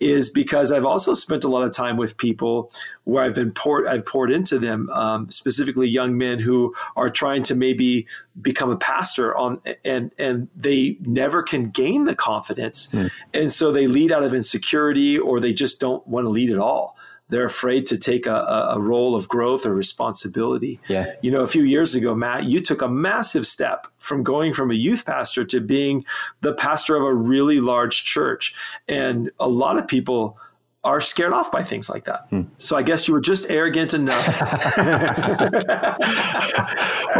is 0.00 0.30
because 0.30 0.72
I've 0.72 0.86
also 0.86 1.12
spent 1.12 1.44
a 1.44 1.48
lot 1.48 1.62
of 1.62 1.72
time 1.72 1.98
with 1.98 2.16
people 2.16 2.72
where 3.04 3.22
I've 3.22 3.34
been 3.34 3.52
poured, 3.52 3.86
I've 3.86 4.06
poured 4.06 4.32
into 4.32 4.58
them, 4.58 4.88
um, 4.90 5.30
specifically 5.30 5.88
young 5.88 6.16
men 6.16 6.38
who 6.38 6.74
are 6.96 7.10
trying 7.10 7.42
to 7.44 7.54
maybe 7.54 8.06
become 8.40 8.70
a 8.70 8.76
pastor 8.76 9.36
on, 9.36 9.60
and 9.84 10.10
and 10.18 10.48
they 10.56 10.96
never 11.00 11.42
can 11.42 11.70
gain 11.70 12.06
the 12.06 12.14
confidence, 12.14 12.88
mm. 12.88 13.10
and 13.34 13.52
so 13.52 13.70
they 13.70 13.86
lead 13.86 14.10
out 14.10 14.22
of 14.22 14.34
insecurity 14.34 15.18
or 15.18 15.38
they 15.38 15.52
just 15.52 15.80
don't 15.80 16.04
want 16.06 16.24
to 16.24 16.30
lead 16.30 16.50
at 16.50 16.58
all 16.58 16.96
they're 17.30 17.46
afraid 17.46 17.86
to 17.86 17.96
take 17.96 18.26
a, 18.26 18.70
a, 18.72 18.80
role 18.80 19.14
of 19.14 19.28
growth 19.28 19.64
or 19.64 19.74
responsibility. 19.74 20.80
Yeah. 20.88 21.12
You 21.22 21.30
know, 21.30 21.42
a 21.42 21.48
few 21.48 21.62
years 21.62 21.94
ago, 21.94 22.14
Matt, 22.14 22.44
you 22.44 22.60
took 22.60 22.82
a 22.82 22.88
massive 22.88 23.46
step 23.46 23.86
from 23.98 24.22
going 24.22 24.52
from 24.52 24.70
a 24.70 24.74
youth 24.74 25.06
pastor 25.06 25.44
to 25.46 25.60
being 25.60 26.04
the 26.40 26.52
pastor 26.52 26.96
of 26.96 27.02
a 27.02 27.14
really 27.14 27.60
large 27.60 28.04
church. 28.04 28.54
And 28.88 29.30
a 29.38 29.48
lot 29.48 29.78
of 29.78 29.86
people 29.86 30.38
are 30.82 31.00
scared 31.00 31.32
off 31.34 31.52
by 31.52 31.62
things 31.62 31.90
like 31.90 32.06
that. 32.06 32.26
Hmm. 32.30 32.42
So 32.56 32.74
I 32.74 32.82
guess 32.82 33.06
you 33.06 33.12
were 33.12 33.20
just 33.20 33.50
arrogant 33.50 33.92
enough. 33.92 34.42
or 34.42 34.44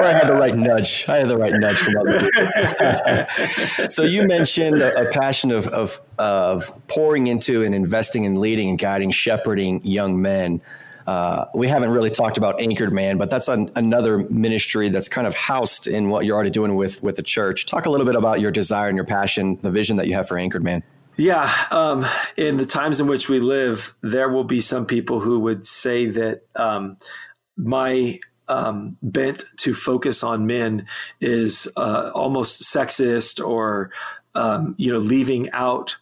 I 0.03 0.13
had 0.13 0.29
the 0.29 0.37
right 0.39 0.55
nudge. 0.55 1.07
I 1.09 1.19
had 1.19 1.29
the 1.29 1.37
right 1.37 1.53
nudge 1.55 1.77
from 1.77 1.99
other 1.99 2.21
people. 2.21 3.91
so 3.91 4.03
you 4.03 4.27
mentioned 4.27 4.81
a, 4.81 5.03
a 5.03 5.11
passion 5.11 5.53
of, 5.53 5.67
of, 5.69 6.01
of 6.19 6.73
pouring 6.89 7.27
into 7.27 7.63
and 7.63 7.75
investing 7.75 8.25
in 8.25 8.41
leading 8.41 8.71
and 8.71 8.79
guiding, 8.79 9.11
shepherding 9.11 9.85
young 9.85 10.23
men. 10.23 10.63
Uh, 11.07 11.45
we 11.55 11.69
haven't 11.69 11.91
really 11.91 12.11
talked 12.11 12.39
about 12.39 12.61
Anchored 12.61 12.95
Man, 12.95 13.19
but 13.19 13.29
that's 13.29 13.49
an, 13.49 13.71
another 13.77 14.19
ministry 14.31 14.89
that's 14.89 15.09
kind 15.09 15.27
of 15.27 15.35
housed 15.35 15.87
in 15.87 16.09
what 16.09 16.25
you're 16.25 16.37
already 16.37 16.51
doing 16.51 16.77
with 16.77 17.03
with 17.03 17.17
the 17.17 17.23
church. 17.23 17.67
Talk 17.67 17.87
a 17.87 17.91
little 17.91 18.07
bit 18.07 18.17
about 18.17 18.41
your 18.41 18.53
desire 18.53 18.89
and 18.89 18.97
your 18.97 19.05
passion, 19.05 19.59
the 19.63 19.71
vision 19.71 19.97
that 19.97 20.07
you 20.07 20.15
have 20.15 20.29
for 20.29 20.39
Anchored 20.39 20.63
Man. 20.63 20.83
Yeah. 21.21 21.53
Um, 21.71 22.07
in 22.39 22.57
the 22.57 22.65
times 22.65 22.99
in 22.99 23.07
which 23.07 23.29
we 23.29 23.41
live, 23.41 23.95
there 24.01 24.31
will 24.31 24.45
be 24.45 24.63
some 24.63 24.87
people 24.87 25.21
who 25.21 25.39
would 25.41 25.67
say 25.67 26.07
that 26.07 26.45
um, 26.57 26.97
my 27.59 28.21
um, 28.49 28.97
bent 29.03 29.45
to 29.59 29.75
focus 29.75 30.23
on 30.23 30.47
men 30.47 30.87
is 31.21 31.69
uh, 31.77 32.11
almost 32.15 32.63
sexist 32.63 33.47
or, 33.47 33.91
um, 34.35 34.75
you 34.79 34.91
know, 34.91 34.99
leaving 34.99 35.51
out 35.53 35.99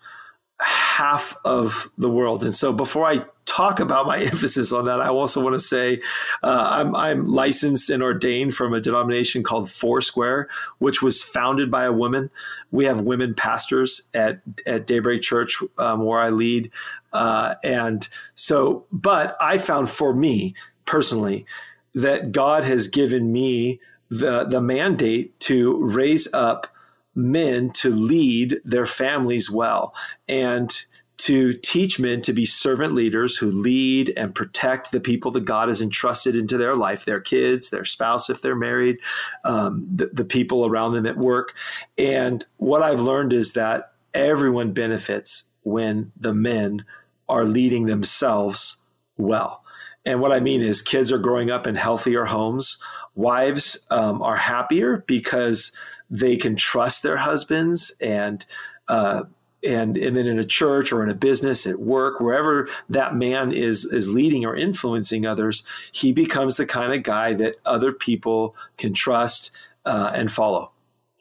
half 0.60 1.36
of 1.44 1.90
the 1.98 2.08
world. 2.08 2.44
And 2.44 2.54
so 2.54 2.72
before 2.72 3.10
I 3.10 3.24
talk 3.48 3.80
about 3.80 4.06
my 4.06 4.18
emphasis 4.22 4.72
on 4.72 4.84
that, 4.86 5.00
I 5.00 5.08
also 5.08 5.42
want 5.42 5.54
to 5.54 5.60
say 5.60 6.00
uh, 6.42 6.68
I'm, 6.70 6.94
I'm, 6.94 7.26
licensed 7.26 7.90
and 7.90 8.02
ordained 8.02 8.54
from 8.54 8.74
a 8.74 8.80
denomination 8.80 9.42
called 9.42 9.70
Foursquare, 9.70 10.48
which 10.78 11.02
was 11.02 11.22
founded 11.22 11.70
by 11.70 11.84
a 11.84 11.92
woman. 11.92 12.30
We 12.70 12.84
have 12.84 13.00
women 13.00 13.34
pastors 13.34 14.08
at, 14.14 14.40
at 14.66 14.86
Daybreak 14.86 15.22
Church 15.22 15.62
um, 15.78 16.04
where 16.04 16.20
I 16.20 16.30
lead. 16.30 16.70
Uh, 17.12 17.54
and 17.64 18.08
so, 18.34 18.86
but 18.92 19.36
I 19.40 19.58
found 19.58 19.90
for 19.90 20.14
me 20.14 20.54
personally 20.84 21.46
that 21.94 22.32
God 22.32 22.64
has 22.64 22.88
given 22.88 23.32
me 23.32 23.80
the, 24.10 24.44
the 24.44 24.60
mandate 24.60 25.38
to 25.40 25.82
raise 25.82 26.32
up 26.32 26.68
men 27.14 27.70
to 27.70 27.90
lead 27.90 28.60
their 28.64 28.86
families 28.86 29.50
well. 29.50 29.94
And 30.28 30.84
to 31.18 31.52
teach 31.52 31.98
men 31.98 32.22
to 32.22 32.32
be 32.32 32.46
servant 32.46 32.94
leaders 32.94 33.36
who 33.36 33.50
lead 33.50 34.12
and 34.16 34.34
protect 34.34 34.92
the 34.92 35.00
people 35.00 35.30
that 35.32 35.44
God 35.44 35.68
has 35.68 35.82
entrusted 35.82 36.36
into 36.36 36.56
their 36.56 36.76
life, 36.76 37.04
their 37.04 37.20
kids, 37.20 37.70
their 37.70 37.84
spouse, 37.84 38.30
if 38.30 38.40
they're 38.40 38.54
married, 38.54 38.98
um, 39.44 39.86
the, 39.92 40.06
the 40.12 40.24
people 40.24 40.64
around 40.64 40.92
them 40.94 41.06
at 41.06 41.18
work. 41.18 41.54
And 41.96 42.46
what 42.56 42.82
I've 42.82 43.00
learned 43.00 43.32
is 43.32 43.52
that 43.54 43.92
everyone 44.14 44.72
benefits 44.72 45.44
when 45.64 46.12
the 46.18 46.32
men 46.32 46.84
are 47.28 47.44
leading 47.44 47.86
themselves 47.86 48.78
well. 49.16 49.64
And 50.06 50.20
what 50.20 50.32
I 50.32 50.40
mean 50.40 50.62
is, 50.62 50.80
kids 50.80 51.12
are 51.12 51.18
growing 51.18 51.50
up 51.50 51.66
in 51.66 51.74
healthier 51.74 52.26
homes. 52.26 52.78
Wives 53.14 53.84
um, 53.90 54.22
are 54.22 54.36
happier 54.36 55.04
because 55.06 55.72
they 56.08 56.36
can 56.36 56.56
trust 56.56 57.02
their 57.02 57.18
husbands 57.18 57.92
and 58.00 58.46
uh, 58.86 59.24
and 59.64 59.96
and 59.96 60.16
then 60.16 60.26
in 60.26 60.38
a 60.38 60.44
church 60.44 60.92
or 60.92 61.02
in 61.02 61.10
a 61.10 61.14
business 61.14 61.66
at 61.66 61.80
work 61.80 62.20
wherever 62.20 62.68
that 62.88 63.16
man 63.16 63.50
is 63.50 63.84
is 63.86 64.08
leading 64.08 64.44
or 64.44 64.54
influencing 64.54 65.26
others 65.26 65.64
he 65.90 66.12
becomes 66.12 66.56
the 66.56 66.66
kind 66.66 66.92
of 66.92 67.02
guy 67.02 67.32
that 67.32 67.56
other 67.64 67.92
people 67.92 68.54
can 68.76 68.94
trust 68.94 69.50
uh, 69.88 70.12
and 70.14 70.30
follow. 70.30 70.70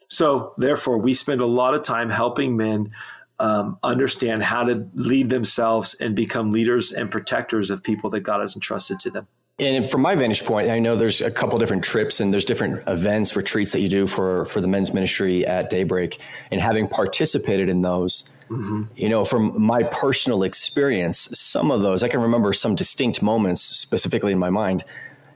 So 0.08 0.52
therefore 0.58 0.98
we 0.98 1.14
spend 1.14 1.40
a 1.40 1.46
lot 1.46 1.74
of 1.74 1.82
time 1.82 2.10
helping 2.10 2.56
men 2.56 2.92
um, 3.40 3.78
understand 3.82 4.42
how 4.42 4.64
to 4.64 4.88
lead 4.94 5.30
themselves 5.30 5.94
and 5.94 6.14
become 6.14 6.52
leaders 6.52 6.92
and 6.92 7.10
protectors 7.10 7.70
of 7.70 7.82
people 7.84 8.10
that 8.10 8.20
god 8.20 8.40
has 8.40 8.56
entrusted 8.56 8.98
to 8.98 9.10
them 9.10 9.28
and 9.60 9.90
from 9.90 10.02
my 10.02 10.14
vantage 10.14 10.44
point, 10.44 10.70
I 10.70 10.78
know 10.78 10.94
there's 10.94 11.20
a 11.20 11.30
couple 11.30 11.58
different 11.58 11.82
trips 11.82 12.20
and 12.20 12.32
there's 12.32 12.44
different 12.44 12.86
events, 12.86 13.34
retreats 13.34 13.72
that 13.72 13.80
you 13.80 13.88
do 13.88 14.06
for 14.06 14.44
for 14.44 14.60
the 14.60 14.68
men's 14.68 14.94
ministry 14.94 15.44
at 15.46 15.68
Daybreak. 15.68 16.20
And 16.52 16.60
having 16.60 16.86
participated 16.86 17.68
in 17.68 17.82
those, 17.82 18.30
mm-hmm. 18.48 18.82
you 18.94 19.08
know, 19.08 19.24
from 19.24 19.60
my 19.60 19.82
personal 19.82 20.44
experience, 20.44 21.28
some 21.38 21.72
of 21.72 21.82
those 21.82 22.04
I 22.04 22.08
can 22.08 22.20
remember 22.20 22.52
some 22.52 22.76
distinct 22.76 23.20
moments 23.20 23.60
specifically 23.62 24.30
in 24.30 24.38
my 24.38 24.50
mind, 24.50 24.84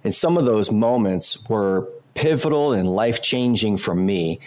and 0.04 0.14
some 0.14 0.36
of 0.36 0.46
those 0.46 0.70
moments 0.70 1.48
were 1.48 1.88
pivotal 2.14 2.72
and 2.72 2.88
life 2.88 3.22
changing 3.22 3.76
for 3.76 3.94
me. 3.94 4.38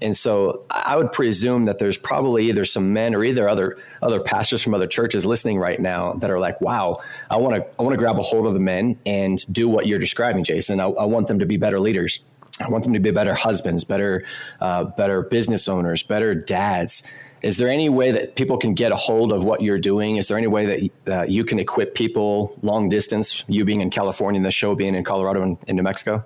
And 0.00 0.16
so 0.16 0.64
I 0.70 0.96
would 0.96 1.12
presume 1.12 1.64
that 1.64 1.78
there's 1.78 1.98
probably 1.98 2.48
either 2.48 2.64
some 2.64 2.92
men 2.92 3.14
or 3.14 3.24
either 3.24 3.48
other 3.48 3.76
other 4.00 4.20
pastors 4.20 4.62
from 4.62 4.74
other 4.74 4.86
churches 4.86 5.26
listening 5.26 5.58
right 5.58 5.78
now 5.80 6.12
that 6.14 6.30
are 6.30 6.38
like, 6.38 6.60
"Wow, 6.60 7.00
I 7.30 7.36
want 7.36 7.56
to 7.56 7.66
I 7.78 7.82
want 7.82 7.94
to 7.94 7.98
grab 7.98 8.18
a 8.18 8.22
hold 8.22 8.46
of 8.46 8.54
the 8.54 8.60
men 8.60 8.98
and 9.04 9.38
do 9.52 9.68
what 9.68 9.86
you're 9.86 9.98
describing, 9.98 10.44
Jason. 10.44 10.78
I, 10.80 10.86
I 10.86 11.04
want 11.04 11.26
them 11.26 11.40
to 11.40 11.46
be 11.46 11.56
better 11.56 11.80
leaders. 11.80 12.20
I 12.64 12.68
want 12.68 12.84
them 12.84 12.92
to 12.92 13.00
be 13.00 13.10
better 13.10 13.34
husbands, 13.34 13.84
better 13.84 14.24
uh, 14.60 14.84
better 14.84 15.22
business 15.22 15.68
owners, 15.68 16.02
better 16.02 16.34
dads." 16.34 17.02
Is 17.40 17.56
there 17.56 17.68
any 17.68 17.88
way 17.88 18.10
that 18.10 18.34
people 18.34 18.58
can 18.58 18.74
get 18.74 18.90
a 18.90 18.96
hold 18.96 19.30
of 19.32 19.44
what 19.44 19.62
you're 19.62 19.78
doing? 19.78 20.16
Is 20.16 20.26
there 20.26 20.36
any 20.36 20.48
way 20.48 20.90
that 21.04 21.18
uh, 21.20 21.22
you 21.22 21.44
can 21.44 21.60
equip 21.60 21.94
people 21.94 22.58
long 22.62 22.88
distance? 22.88 23.44
You 23.46 23.64
being 23.64 23.80
in 23.80 23.90
California, 23.90 24.38
and 24.38 24.44
the 24.44 24.50
show 24.50 24.74
being 24.74 24.96
in 24.96 25.04
Colorado 25.04 25.42
and 25.42 25.56
in 25.68 25.76
New 25.76 25.84
Mexico. 25.84 26.24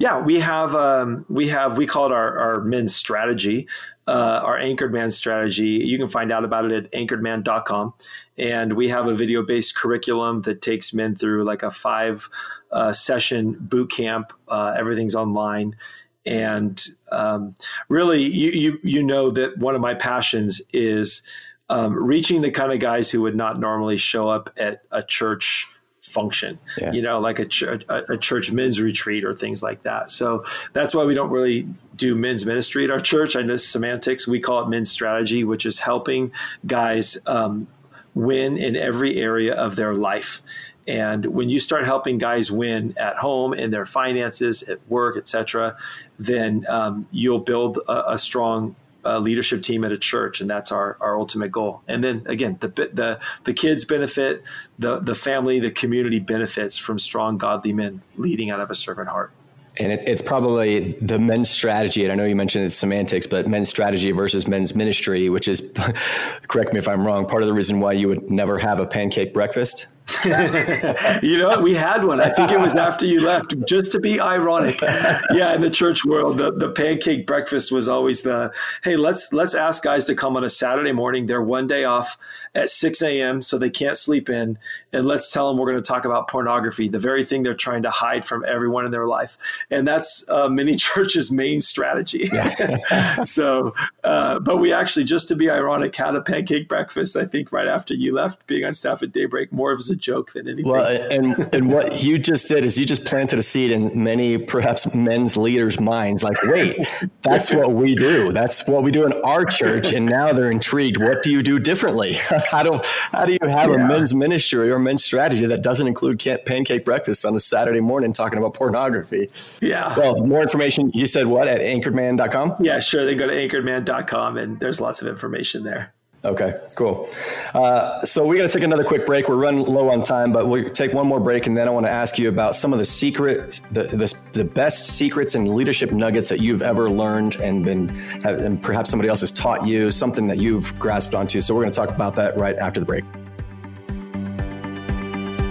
Yeah, 0.00 0.18
we 0.18 0.40
have 0.40 0.74
um, 0.74 1.26
we 1.28 1.48
have 1.48 1.76
we 1.76 1.86
call 1.86 2.06
it 2.06 2.12
our, 2.12 2.38
our 2.38 2.60
men's 2.62 2.96
strategy, 2.96 3.68
uh, 4.08 4.40
our 4.42 4.56
anchored 4.56 4.94
man 4.94 5.10
strategy. 5.10 5.82
You 5.84 5.98
can 5.98 6.08
find 6.08 6.32
out 6.32 6.42
about 6.42 6.64
it 6.64 6.86
at 6.86 6.92
anchoredman.com. 6.92 7.92
And 8.38 8.72
we 8.72 8.88
have 8.88 9.08
a 9.08 9.14
video 9.14 9.42
based 9.42 9.76
curriculum 9.76 10.40
that 10.42 10.62
takes 10.62 10.94
men 10.94 11.16
through 11.16 11.44
like 11.44 11.62
a 11.62 11.70
five 11.70 12.30
uh, 12.72 12.94
session 12.94 13.58
boot 13.60 13.90
camp. 13.90 14.32
Uh, 14.48 14.74
everything's 14.74 15.14
online. 15.14 15.76
And 16.24 16.82
um, 17.12 17.54
really, 17.90 18.22
you, 18.22 18.52
you 18.52 18.78
you 18.82 19.02
know 19.02 19.30
that 19.30 19.58
one 19.58 19.74
of 19.74 19.82
my 19.82 19.92
passions 19.92 20.62
is 20.72 21.20
um, 21.68 21.92
reaching 21.92 22.40
the 22.40 22.50
kind 22.50 22.72
of 22.72 22.80
guys 22.80 23.10
who 23.10 23.20
would 23.20 23.36
not 23.36 23.60
normally 23.60 23.98
show 23.98 24.30
up 24.30 24.48
at 24.56 24.80
a 24.90 25.02
church 25.02 25.66
function, 26.02 26.58
yeah. 26.78 26.92
you 26.92 27.02
know, 27.02 27.20
like 27.20 27.38
a, 27.38 27.46
ch- 27.46 27.62
a, 27.62 28.16
church 28.18 28.50
men's 28.50 28.80
retreat 28.80 29.24
or 29.24 29.34
things 29.34 29.62
like 29.62 29.82
that. 29.82 30.10
So 30.10 30.44
that's 30.72 30.94
why 30.94 31.04
we 31.04 31.14
don't 31.14 31.30
really 31.30 31.66
do 31.96 32.14
men's 32.14 32.46
ministry 32.46 32.84
at 32.84 32.90
our 32.90 33.00
church. 33.00 33.36
I 33.36 33.42
know 33.42 33.56
semantics. 33.56 34.26
We 34.26 34.40
call 34.40 34.62
it 34.62 34.68
men's 34.68 34.90
strategy, 34.90 35.44
which 35.44 35.66
is 35.66 35.80
helping 35.80 36.32
guys 36.66 37.18
um, 37.26 37.68
win 38.14 38.56
in 38.56 38.76
every 38.76 39.18
area 39.18 39.54
of 39.54 39.76
their 39.76 39.94
life. 39.94 40.42
And 40.88 41.26
when 41.26 41.50
you 41.50 41.58
start 41.58 41.84
helping 41.84 42.18
guys 42.18 42.50
win 42.50 42.94
at 42.96 43.16
home 43.16 43.52
in 43.52 43.70
their 43.70 43.86
finances, 43.86 44.62
at 44.62 44.78
work, 44.88 45.16
etc., 45.16 45.76
then 46.18 46.66
um, 46.68 47.06
you'll 47.10 47.40
build 47.40 47.78
a, 47.86 48.12
a 48.12 48.18
strong 48.18 48.74
uh, 49.04 49.18
leadership 49.18 49.62
team 49.62 49.84
at 49.84 49.92
a 49.92 49.98
church, 49.98 50.40
and 50.40 50.48
that's 50.48 50.72
our, 50.72 50.96
our 51.00 51.18
ultimate 51.18 51.52
goal. 51.52 51.82
And 51.88 52.02
then 52.02 52.22
again, 52.26 52.58
the 52.60 52.68
the 52.68 53.20
the 53.44 53.52
kids 53.52 53.84
benefit, 53.84 54.42
the 54.78 54.98
the 54.98 55.14
family, 55.14 55.60
the 55.60 55.70
community 55.70 56.18
benefits 56.18 56.76
from 56.76 56.98
strong, 56.98 57.38
godly 57.38 57.72
men 57.72 58.02
leading 58.16 58.50
out 58.50 58.60
of 58.60 58.70
a 58.70 58.74
servant 58.74 59.08
heart. 59.08 59.32
And 59.78 59.92
it, 59.92 60.02
it's 60.06 60.20
probably 60.20 60.92
the 61.00 61.18
men's 61.18 61.48
strategy. 61.48 62.02
And 62.02 62.12
I 62.12 62.14
know 62.14 62.24
you 62.24 62.36
mentioned 62.36 62.64
it's 62.64 62.74
semantics, 62.74 63.26
but 63.26 63.46
men's 63.46 63.68
strategy 63.68 64.10
versus 64.10 64.48
men's 64.48 64.74
ministry, 64.74 65.28
which 65.28 65.48
is, 65.48 65.72
correct 66.48 66.72
me 66.72 66.78
if 66.78 66.88
I'm 66.88 67.06
wrong, 67.06 67.26
part 67.26 67.42
of 67.42 67.46
the 67.46 67.54
reason 67.54 67.80
why 67.80 67.92
you 67.92 68.08
would 68.08 68.30
never 68.30 68.58
have 68.58 68.80
a 68.80 68.86
pancake 68.86 69.32
breakfast. 69.32 69.88
you 71.22 71.38
know, 71.38 71.60
we 71.60 71.74
had 71.74 72.04
one. 72.04 72.20
I 72.20 72.30
think 72.30 72.50
it 72.50 72.58
was 72.58 72.74
after 72.74 73.06
you 73.06 73.20
left, 73.20 73.54
just 73.66 73.92
to 73.92 74.00
be 74.00 74.20
ironic. 74.20 74.80
Yeah, 74.80 75.54
in 75.54 75.60
the 75.60 75.70
church 75.70 76.04
world, 76.04 76.38
the, 76.38 76.52
the 76.52 76.70
pancake 76.70 77.26
breakfast 77.26 77.72
was 77.72 77.88
always 77.88 78.22
the 78.22 78.52
hey, 78.82 78.96
let's 78.96 79.32
let's 79.32 79.54
ask 79.54 79.82
guys 79.82 80.04
to 80.06 80.14
come 80.14 80.36
on 80.36 80.44
a 80.44 80.48
Saturday 80.48 80.92
morning. 80.92 81.26
They're 81.26 81.42
one 81.42 81.66
day 81.66 81.84
off 81.84 82.18
at 82.54 82.68
6 82.68 83.02
a.m. 83.02 83.42
so 83.42 83.58
they 83.58 83.70
can't 83.70 83.96
sleep 83.96 84.28
in, 84.28 84.58
and 84.92 85.06
let's 85.06 85.30
tell 85.30 85.48
them 85.48 85.58
we're 85.58 85.70
going 85.70 85.82
to 85.82 85.86
talk 85.86 86.04
about 86.04 86.28
pornography, 86.28 86.88
the 86.88 86.98
very 86.98 87.24
thing 87.24 87.42
they're 87.42 87.54
trying 87.54 87.82
to 87.82 87.90
hide 87.90 88.24
from 88.24 88.44
everyone 88.44 88.84
in 88.84 88.90
their 88.90 89.06
life, 89.06 89.38
and 89.70 89.86
that's 89.86 90.28
uh, 90.28 90.48
many 90.48 90.74
churches' 90.76 91.30
main 91.30 91.60
strategy. 91.60 92.28
Yeah. 92.32 93.22
so, 93.24 93.74
uh, 94.04 94.38
but 94.40 94.56
we 94.56 94.72
actually, 94.72 95.04
just 95.04 95.28
to 95.28 95.36
be 95.36 95.48
ironic, 95.48 95.94
had 95.94 96.16
a 96.16 96.22
pancake 96.22 96.68
breakfast. 96.68 97.16
I 97.16 97.24
think 97.24 97.52
right 97.52 97.68
after 97.68 97.94
you 97.94 98.14
left, 98.14 98.46
being 98.46 98.64
on 98.64 98.72
staff 98.72 99.02
at 99.02 99.12
Daybreak, 99.12 99.52
more 99.52 99.72
of 99.72 99.78
a 99.78 99.82
joke 100.00 100.32
than 100.32 100.48
anything. 100.48 100.70
Well, 100.70 100.86
and 101.10 101.54
and 101.54 101.70
what 101.70 102.02
you 102.02 102.18
just 102.18 102.48
did 102.48 102.64
is 102.64 102.78
you 102.78 102.84
just 102.84 103.04
planted 103.04 103.38
a 103.38 103.42
seed 103.42 103.70
in 103.70 104.02
many 104.02 104.38
perhaps 104.38 104.94
men's 104.94 105.36
leaders' 105.36 105.80
minds. 105.80 106.22
Like, 106.22 106.42
wait, 106.44 106.86
that's 107.22 107.52
what 107.52 107.72
we 107.72 107.94
do. 107.94 108.32
That's 108.32 108.66
what 108.66 108.82
we 108.82 108.90
do 108.90 109.06
in 109.06 109.12
our 109.22 109.44
church, 109.44 109.92
and 109.92 110.06
now 110.06 110.32
they're 110.32 110.50
intrigued. 110.50 111.00
What 111.00 111.22
do 111.22 111.30
you 111.30 111.42
do 111.42 111.58
differently? 111.58 112.14
how 112.50 112.62
do 112.62 112.80
how 113.12 113.24
do 113.24 113.32
you 113.32 113.48
have 113.48 113.70
yeah. 113.70 113.84
a 113.84 113.88
men's 113.88 114.14
ministry 114.14 114.70
or 114.70 114.78
men's 114.78 115.04
strategy 115.04 115.46
that 115.46 115.62
doesn't 115.62 115.86
include 115.86 116.18
pancake 116.46 116.84
breakfast 116.84 117.24
on 117.24 117.34
a 117.34 117.40
Saturday 117.40 117.80
morning 117.80 118.12
talking 118.12 118.38
about 118.38 118.54
pornography? 118.54 119.28
Yeah. 119.60 119.96
Well, 119.96 120.24
more 120.26 120.42
information. 120.42 120.90
You 120.94 121.06
said 121.06 121.26
what 121.26 121.48
at 121.48 121.60
anchoredman.com? 121.60 122.56
Yeah, 122.60 122.80
sure. 122.80 123.04
They 123.04 123.14
go 123.14 123.26
to 123.26 123.32
anchoredman.com, 123.32 124.36
and 124.36 124.58
there's 124.60 124.80
lots 124.80 125.02
of 125.02 125.08
information 125.08 125.64
there. 125.64 125.94
Okay, 126.22 126.60
cool. 126.76 127.08
Uh, 127.54 128.04
so 128.04 128.26
we 128.26 128.36
got 128.36 128.42
to 128.42 128.52
take 128.52 128.62
another 128.62 128.84
quick 128.84 129.06
break. 129.06 129.26
We're 129.26 129.36
running 129.36 129.64
low 129.64 129.88
on 129.88 130.02
time, 130.02 130.32
but 130.32 130.48
we'll 130.48 130.68
take 130.68 130.92
one 130.92 131.06
more 131.06 131.18
break, 131.18 131.46
and 131.46 131.56
then 131.56 131.66
I 131.66 131.70
want 131.70 131.86
to 131.86 131.90
ask 131.90 132.18
you 132.18 132.28
about 132.28 132.54
some 132.54 132.74
of 132.74 132.78
the 132.78 132.84
secret, 132.84 133.62
the, 133.70 133.84
the, 133.84 134.14
the 134.32 134.44
best 134.44 134.98
secrets 134.98 135.34
and 135.34 135.48
leadership 135.48 135.92
nuggets 135.92 136.28
that 136.28 136.40
you've 136.40 136.60
ever 136.60 136.90
learned 136.90 137.36
and 137.36 137.64
been, 137.64 137.88
and 138.24 138.62
perhaps 138.62 138.90
somebody 138.90 139.08
else 139.08 139.20
has 139.20 139.30
taught 139.30 139.66
you 139.66 139.90
something 139.90 140.28
that 140.28 140.36
you've 140.36 140.78
grasped 140.78 141.14
onto. 141.14 141.40
So 141.40 141.54
we're 141.54 141.62
going 141.62 141.72
to 141.72 141.80
talk 141.80 141.88
about 141.88 142.14
that 142.16 142.36
right 142.38 142.56
after 142.56 142.80
the 142.80 142.86
break. 142.86 143.04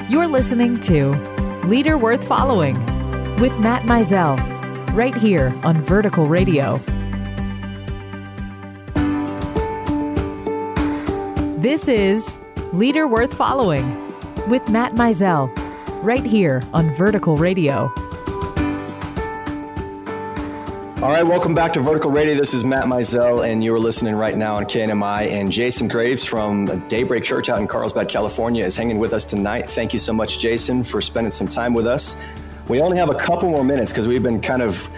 You're 0.08 0.28
listening 0.28 0.80
to 0.82 1.12
Leader 1.66 1.98
Worth 1.98 2.28
Following 2.28 2.76
with 3.38 3.58
Matt 3.60 3.84
Mizell, 3.88 4.38
right 4.94 5.16
here 5.16 5.60
on 5.64 5.82
Vertical 5.82 6.26
Radio. 6.26 6.78
This 11.60 11.90
is 11.90 12.40
Leader 12.72 13.06
Worth 13.06 13.34
Following 13.34 13.86
with 14.48 14.70
Matt 14.70 14.94
Mizell, 14.94 15.52
right 16.02 16.24
here 16.24 16.64
on 16.72 16.96
Vertical 16.96 17.36
Radio. 17.36 17.92
All 21.02 21.10
right, 21.12 21.24
welcome 21.24 21.54
back 21.54 21.74
to 21.74 21.82
Vertical 21.82 22.12
Radio. 22.12 22.34
This 22.34 22.54
is 22.54 22.64
Matt 22.64 22.86
Mizell, 22.86 23.46
and 23.46 23.62
you're 23.62 23.78
listening 23.78 24.16
right 24.16 24.38
now 24.38 24.56
on 24.56 24.64
KNMI. 24.64 25.28
And 25.32 25.52
Jason 25.52 25.90
Graves 25.90 26.24
from 26.24 26.82
Daybreak 26.88 27.26
Church 27.26 27.50
out 27.50 27.60
in 27.60 27.68
Carlsbad, 27.68 28.08
California, 28.08 28.64
is 28.64 28.78
hanging 28.78 28.98
with 28.98 29.12
us 29.12 29.26
tonight. 29.26 29.70
Thank 29.70 29.92
you 29.92 30.00
so 30.00 30.14
much, 30.14 30.40
Jason, 30.40 30.82
for 30.82 31.02
spending 31.02 31.32
some 31.32 31.50
time 31.50 31.74
with 31.74 31.88
us. 31.88 32.16
We 32.70 32.80
only 32.80 32.96
have 32.96 33.10
a 33.10 33.16
couple 33.16 33.50
more 33.50 33.66
minutes 33.66 33.92
because 33.92 34.08
we've 34.08 34.24
been 34.24 34.40
kind 34.40 34.62
of 34.62 34.90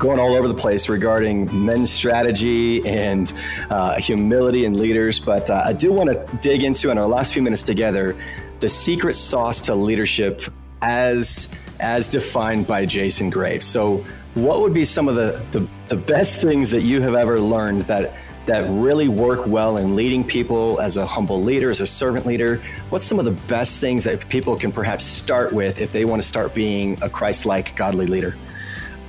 going 0.00 0.18
all 0.18 0.34
over 0.34 0.48
the 0.48 0.54
place 0.54 0.88
regarding 0.88 1.64
men's 1.64 1.92
strategy 1.92 2.84
and 2.88 3.32
uh, 3.68 4.00
humility 4.00 4.64
and 4.64 4.76
leaders. 4.76 5.20
But 5.20 5.48
uh, 5.50 5.62
I 5.66 5.74
do 5.74 5.92
want 5.92 6.10
to 6.10 6.38
dig 6.38 6.64
into 6.64 6.90
in 6.90 6.98
our 6.98 7.06
last 7.06 7.34
few 7.34 7.42
minutes 7.42 7.62
together 7.62 8.16
the 8.60 8.68
secret 8.68 9.14
sauce 9.14 9.60
to 9.60 9.74
leadership 9.74 10.42
as 10.82 11.54
as 11.80 12.08
defined 12.08 12.66
by 12.66 12.86
Jason 12.86 13.30
Graves. 13.30 13.66
So, 13.66 14.04
what 14.34 14.60
would 14.60 14.72
be 14.72 14.84
some 14.84 15.08
of 15.08 15.16
the, 15.16 15.42
the, 15.50 15.66
the 15.88 15.96
best 15.96 16.40
things 16.40 16.70
that 16.70 16.82
you 16.82 17.00
have 17.02 17.14
ever 17.14 17.38
learned 17.38 17.82
that 17.82 18.14
that 18.46 18.66
really 18.70 19.06
work 19.06 19.46
well 19.46 19.76
in 19.76 19.94
leading 19.94 20.24
people 20.24 20.80
as 20.80 20.96
a 20.96 21.04
humble 21.04 21.42
leader, 21.42 21.68
as 21.68 21.82
a 21.82 21.86
servant 21.86 22.24
leader? 22.24 22.56
What's 22.88 23.04
some 23.04 23.18
of 23.18 23.26
the 23.26 23.38
best 23.48 23.80
things 23.80 24.04
that 24.04 24.26
people 24.30 24.56
can 24.56 24.72
perhaps 24.72 25.04
start 25.04 25.52
with 25.52 25.78
if 25.80 25.92
they 25.92 26.06
want 26.06 26.22
to 26.22 26.26
start 26.26 26.54
being 26.54 26.96
a 27.02 27.08
Christ 27.10 27.44
like, 27.44 27.76
godly 27.76 28.06
leader? 28.06 28.34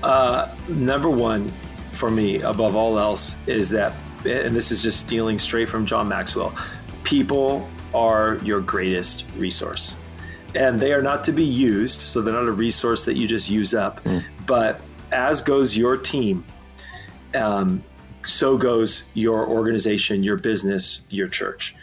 Uh, 0.03 0.53
number 0.67 1.09
one 1.09 1.49
for 1.91 2.09
me, 2.09 2.41
above 2.41 2.75
all 2.75 2.97
else, 2.97 3.35
is 3.47 3.69
that, 3.69 3.93
and 4.25 4.55
this 4.55 4.71
is 4.71 4.81
just 4.81 4.99
stealing 4.99 5.37
straight 5.37 5.69
from 5.69 5.85
John 5.85 6.07
Maxwell 6.07 6.55
people 7.03 7.69
are 7.93 8.37
your 8.43 8.61
greatest 8.61 9.25
resource. 9.35 9.97
And 10.55 10.79
they 10.79 10.93
are 10.93 11.01
not 11.01 11.25
to 11.25 11.31
be 11.31 11.43
used, 11.43 12.01
so 12.01 12.21
they're 12.21 12.33
not 12.33 12.47
a 12.47 12.51
resource 12.51 13.05
that 13.05 13.15
you 13.15 13.27
just 13.27 13.49
use 13.49 13.73
up. 13.73 14.03
Mm. 14.03 14.23
But 14.45 14.81
as 15.11 15.41
goes 15.41 15.75
your 15.75 15.97
team, 15.97 16.45
um, 17.33 17.83
so 18.25 18.57
goes 18.57 19.03
your 19.13 19.45
organization, 19.47 20.23
your 20.23 20.37
business, 20.37 21.01
your 21.09 21.27
church. 21.27 21.75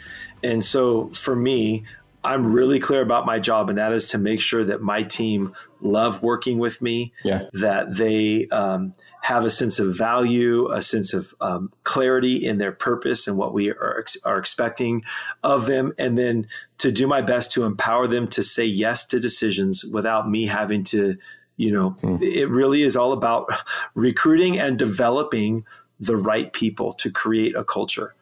And 0.43 0.63
so 0.63 1.09
for 1.13 1.35
me, 1.35 1.83
I'm 2.23 2.51
really 2.51 2.79
clear 2.79 3.01
about 3.01 3.25
my 3.25 3.39
job, 3.39 3.69
and 3.69 3.77
that 3.77 3.93
is 3.93 4.09
to 4.09 4.17
make 4.17 4.41
sure 4.41 4.63
that 4.65 4.81
my 4.81 5.03
team 5.03 5.53
love 5.79 6.21
working 6.21 6.59
with 6.59 6.81
me, 6.81 7.13
yeah. 7.23 7.43
that 7.53 7.95
they 7.95 8.47
um, 8.47 8.93
have 9.21 9.45
a 9.45 9.49
sense 9.49 9.79
of 9.79 9.95
value, 9.95 10.69
a 10.71 10.81
sense 10.81 11.13
of 11.13 11.33
um, 11.39 11.71
clarity 11.83 12.45
in 12.45 12.57
their 12.57 12.73
purpose 12.73 13.27
and 13.27 13.37
what 13.37 13.53
we 13.53 13.69
are, 13.69 14.05
are 14.25 14.37
expecting 14.37 15.03
of 15.43 15.65
them, 15.65 15.93
and 15.97 16.17
then 16.17 16.47
to 16.79 16.91
do 16.91 17.07
my 17.07 17.21
best 17.21 17.51
to 17.53 17.63
empower 17.63 18.07
them 18.07 18.27
to 18.27 18.43
say 18.43 18.65
yes 18.65 19.05
to 19.05 19.19
decisions 19.19 19.85
without 19.85 20.29
me 20.29 20.45
having 20.45 20.83
to, 20.83 21.17
you 21.55 21.71
know, 21.71 21.95
mm. 22.01 22.21
it 22.21 22.47
really 22.47 22.83
is 22.83 22.97
all 22.97 23.13
about 23.13 23.49
recruiting 23.95 24.59
and 24.59 24.77
developing 24.77 25.63
the 25.99 26.17
right 26.17 26.51
people 26.51 26.91
to 26.93 27.09
create 27.09 27.55
a 27.55 27.63
culture. 27.63 28.13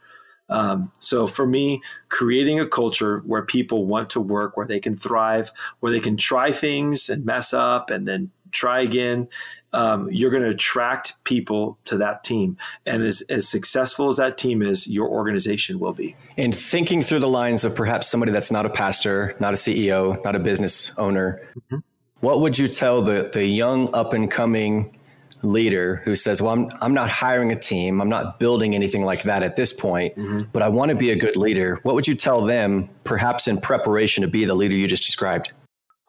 Um, 0.49 0.91
so 0.99 1.27
for 1.27 1.45
me, 1.45 1.81
creating 2.09 2.59
a 2.59 2.67
culture 2.67 3.19
where 3.25 3.43
people 3.43 3.85
want 3.85 4.09
to 4.11 4.21
work, 4.21 4.55
where 4.55 4.67
they 4.67 4.79
can 4.79 4.95
thrive, 4.95 5.51
where 5.79 5.91
they 5.91 5.99
can 5.99 6.17
try 6.17 6.51
things 6.51 7.09
and 7.09 7.25
mess 7.25 7.53
up 7.53 7.89
and 7.89 8.07
then 8.07 8.31
try 8.51 8.81
again, 8.81 9.27
um, 9.73 10.09
you're 10.11 10.31
going 10.31 10.43
to 10.43 10.49
attract 10.49 11.21
people 11.23 11.77
to 11.85 11.97
that 11.97 12.23
team. 12.23 12.57
And 12.85 13.03
as, 13.03 13.21
as 13.23 13.47
successful 13.47 14.07
as 14.07 14.17
that 14.17 14.37
team 14.37 14.61
is, 14.61 14.87
your 14.87 15.07
organization 15.09 15.79
will 15.79 15.93
be. 15.93 16.15
And 16.37 16.55
thinking 16.55 17.01
through 17.01 17.19
the 17.19 17.27
lines 17.27 17.65
of 17.65 17.75
perhaps 17.75 18.07
somebody 18.07 18.31
that's 18.31 18.51
not 18.51 18.65
a 18.65 18.69
pastor, 18.69 19.35
not 19.39 19.53
a 19.53 19.57
CEO, 19.57 20.23
not 20.23 20.35
a 20.35 20.39
business 20.39 20.97
owner, 20.97 21.41
mm-hmm. 21.55 21.77
what 22.21 22.39
would 22.41 22.57
you 22.57 22.67
tell 22.67 23.01
the, 23.01 23.29
the 23.33 23.45
young 23.45 23.93
up 23.93 24.13
and 24.13 24.31
coming 24.31 24.96
leader 25.43 25.97
who 26.03 26.15
says, 26.15 26.41
"Well, 26.41 26.53
I'm 26.53 26.69
I'm 26.81 26.93
not 26.93 27.09
hiring 27.09 27.51
a 27.51 27.55
team. 27.55 28.01
I'm 28.01 28.09
not 28.09 28.39
building 28.39 28.75
anything 28.75 29.03
like 29.03 29.23
that 29.23 29.43
at 29.43 29.55
this 29.55 29.73
point, 29.73 30.15
mm-hmm. 30.15 30.41
but 30.53 30.61
I 30.61 30.69
want 30.69 30.89
to 30.89 30.95
be 30.95 31.11
a 31.11 31.15
good 31.15 31.35
leader." 31.35 31.79
What 31.83 31.95
would 31.95 32.07
you 32.07 32.15
tell 32.15 32.41
them, 32.41 32.89
perhaps 33.03 33.47
in 33.47 33.59
preparation 33.59 34.21
to 34.21 34.27
be 34.27 34.45
the 34.45 34.55
leader 34.55 34.75
you 34.75 34.87
just 34.87 35.05
described? 35.05 35.51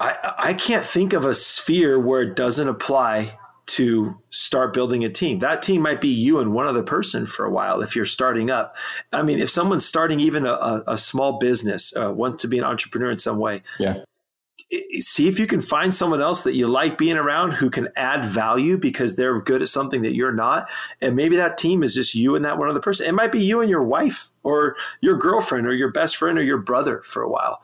I 0.01 0.35
I 0.39 0.55
can't 0.55 0.85
think 0.85 1.13
of 1.13 1.25
a 1.25 1.35
sphere 1.35 1.99
where 1.99 2.23
it 2.23 2.35
doesn't 2.37 2.69
apply 2.69 3.39
to 3.67 4.17
start 4.31 4.73
building 4.73 5.05
a 5.05 5.11
team. 5.11 5.41
That 5.41 5.61
team 5.61 5.83
might 5.83 6.01
be 6.01 6.09
you 6.09 6.39
and 6.39 6.55
one 6.55 6.67
other 6.67 6.83
person 6.83 7.27
for 7.27 7.45
a 7.45 7.51
while 7.51 7.83
if 7.83 7.95
you're 7.95 8.07
starting 8.07 8.51
up. 8.51 8.75
I 9.13 9.23
mean, 9.23 9.39
if 9.41 9.51
someone's 9.51 9.85
starting 9.85 10.21
even 10.21 10.47
a, 10.47 10.53
a, 10.53 10.85
a 10.89 10.99
small 10.99 11.39
business, 11.39 11.93
uh, 11.95 12.11
wants 12.11 12.41
to 12.43 12.49
be 12.49 12.57
an 12.57 12.65
entrepreneur 12.65 13.11
in 13.11 13.19
some 13.19 13.39
way, 13.39 13.63
yeah 13.79 13.99
see 15.01 15.29
if 15.29 15.39
you 15.39 15.47
can 15.47 15.61
find 15.61 15.95
someone 15.95 16.21
else 16.21 16.43
that 16.43 16.55
you 16.55 16.67
like 16.67 16.99
being 16.99 17.17
around 17.17 17.53
who 17.53 17.71
can 17.71 17.89
add 17.97 18.25
value 18.25 18.77
because 18.77 19.17
they're 19.17 19.41
good 19.41 19.63
at 19.63 19.69
something 19.69 20.03
that 20.03 20.15
you're 20.15 20.33
not. 20.33 20.69
And 21.01 21.17
maybe 21.17 21.37
that 21.37 21.57
team 21.57 21.83
is 21.83 21.95
just 21.95 22.15
you 22.15 22.37
and 22.37 22.45
that 22.45 22.59
one 22.59 22.69
other 22.69 22.81
person. 22.81 23.07
It 23.07 23.15
might 23.15 23.33
be 23.33 23.43
you 23.43 23.61
and 23.61 23.71
your 23.71 23.83
wife 23.83 24.29
or 24.43 24.77
your 25.01 25.17
girlfriend 25.17 25.67
or 25.67 25.73
your 25.73 25.91
best 25.91 26.17
friend 26.17 26.39
or 26.39 26.43
your 26.43 26.59
brother 26.59 27.03
for 27.03 27.23
a 27.23 27.29
while. 27.29 27.63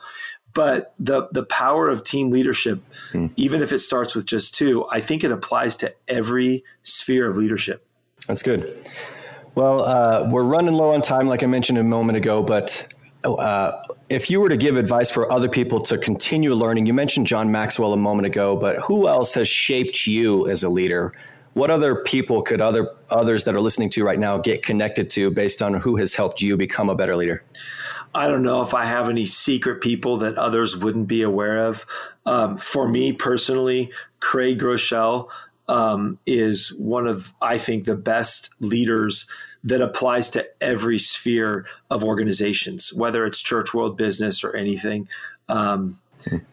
But 0.55 0.95
the 0.99 1.29
the 1.33 1.45
power 1.45 1.89
of 1.89 2.05
team 2.05 2.31
leadership 2.31 2.81
hmm. 3.11 3.27
even 3.37 3.61
if 3.61 3.73
it 3.73 3.81
starts 3.81 4.15
with 4.15 4.25
just 4.25 4.55
two 4.55 4.87
i 4.93 5.01
think 5.01 5.25
it 5.25 5.33
applies 5.33 5.77
to 5.79 5.93
every 6.07 6.63
sphere 6.83 7.29
of 7.29 7.37
leadership. 7.37 7.85
That's 8.29 8.43
good. 8.43 8.73
Well, 9.57 9.85
uh, 9.85 10.29
we're 10.31 10.45
running 10.45 10.75
low 10.75 10.95
on 10.95 11.03
time, 11.03 11.27
like 11.27 11.43
I 11.43 11.47
mentioned 11.47 11.79
a 11.79 11.83
moment 11.83 12.17
ago, 12.17 12.43
but 12.43 12.93
uh, 13.25 13.73
if 14.09 14.31
you 14.31 14.41
were 14.41 14.49
to 14.49 14.57
give 14.57 14.77
advice 14.77 15.11
for 15.11 15.31
other 15.33 15.49
people 15.49 15.81
to 15.81 15.99
continue 15.99 16.55
learning, 16.55 16.87
you 16.87 16.93
mentioned 16.93 17.27
John 17.27 17.51
Maxwell 17.51 17.93
a 17.93 17.97
moment 17.97 18.27
ago, 18.27 18.57
but 18.57 18.77
who 18.79 19.09
else 19.09 19.35
has 19.35 19.49
shaped 19.49 20.07
you 20.07 20.49
as 20.49 20.63
a 20.63 20.69
leader? 20.69 21.13
What 21.55 21.71
other 21.71 21.97
people 21.97 22.43
could 22.43 22.61
other 22.61 22.91
others 23.11 23.45
that 23.45 23.55
are 23.55 23.61
listening 23.61 23.91
to 23.91 24.05
right 24.05 24.19
now 24.19 24.39
get 24.39 24.63
connected 24.63 25.09
to 25.11 25.31
based 25.31 25.63
on 25.63 25.75
who 25.75 25.97
has 25.97 26.15
helped 26.15 26.43
you 26.43 26.57
become 26.57 26.91
a 26.91 26.95
better 26.95 27.17
leader? 27.17 27.45
I 28.15 28.29
don't 28.29 28.43
know 28.43 28.63
if 28.63 28.75
I 28.75 28.85
have 28.85 29.09
any 29.09 29.27
secret 29.27 29.81
people 29.81 30.19
that 30.19 30.37
others 30.37 30.77
wouldn't 30.77 31.09
be 31.09 31.23
aware 31.23 31.67
of. 31.67 31.87
Um, 32.27 32.57
for 32.57 32.89
me 32.89 33.13
personally, 33.13 33.91
Craig 34.21 34.61
Groeschel 34.61 35.29
um, 35.67 36.19
is 36.27 36.75
one 36.75 37.07
of, 37.07 37.33
I 37.41 37.59
think, 37.59 37.85
the 37.85 37.97
best 37.97 38.51
leaders 38.61 39.27
that 39.65 39.81
applies 39.81 40.31
to 40.31 40.47
every 40.61 40.99
sphere 40.99 41.67
of 41.91 42.05
organizations, 42.05 42.93
whether 42.93 43.25
it's 43.25 43.41
church 43.41 43.73
world 43.73 43.97
business 43.97 44.45
or 44.45 44.55
anything. 44.55 45.09
Um, 45.49 46.01